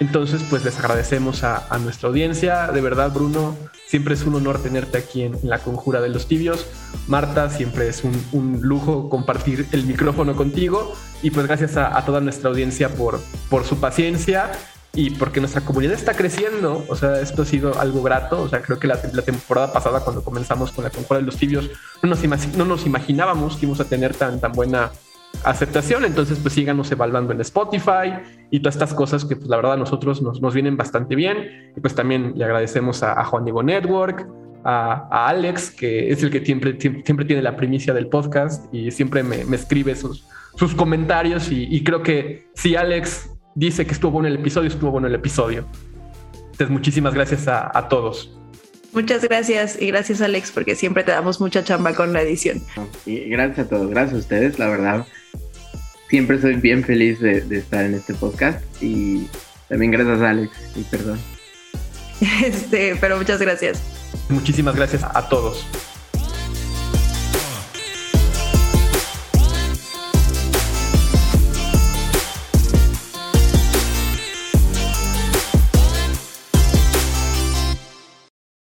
[0.00, 2.68] Entonces, pues les agradecemos a, nuestra audiencia.
[2.72, 3.54] De verdad, Bruno,
[3.86, 6.66] siempre es un honor tenerte aquí en, la Conjura de los Tibios.
[7.06, 8.02] Marta, siempre es
[8.32, 10.94] un, lujo compartir el micrófono contigo.
[11.22, 14.50] Y pues gracias a, toda nuestra audiencia por, por su paciencia
[14.94, 16.84] y porque nuestra comunidad está creciendo.
[16.88, 18.42] O sea, esto ha sido algo grato.
[18.42, 21.70] O sea, creo que la, temporada pasada, cuando comenzamos con la Conjura de los Tibios,
[22.02, 22.24] no nos,
[22.56, 24.90] no nos imaginábamos que íbamos a tener tan, tan buena
[25.44, 26.04] aceptación.
[26.04, 28.14] Entonces, pues síganos evaluando en Spotify
[28.50, 31.72] y todas estas cosas que, pues, la verdad, a nosotros nos, nos vienen bastante bien.
[31.76, 34.26] Y pues también le agradecemos a, Juan Diego Network,
[34.64, 39.22] a, Alex, que es el que siempre, siempre, tiene la primicia del podcast y siempre
[39.22, 40.24] me, me escribe sus,
[40.56, 41.52] sus comentarios.
[41.52, 45.14] Y, y, creo que si Alex dice que estuvo bueno el episodio, estuvo bueno el
[45.14, 45.66] episodio.
[46.34, 48.36] Entonces, muchísimas gracias a, a todos.
[48.92, 52.60] Muchas gracias y gracias Alex porque siempre te damos mucha chamba con la edición.
[53.06, 55.06] Y gracias a todos, gracias a ustedes, la verdad.
[56.08, 59.28] Siempre soy bien feliz de, de estar en este podcast y
[59.68, 61.18] también gracias a Alex y perdón.
[62.44, 63.80] Este, pero muchas gracias.
[64.28, 65.64] Muchísimas gracias a todos.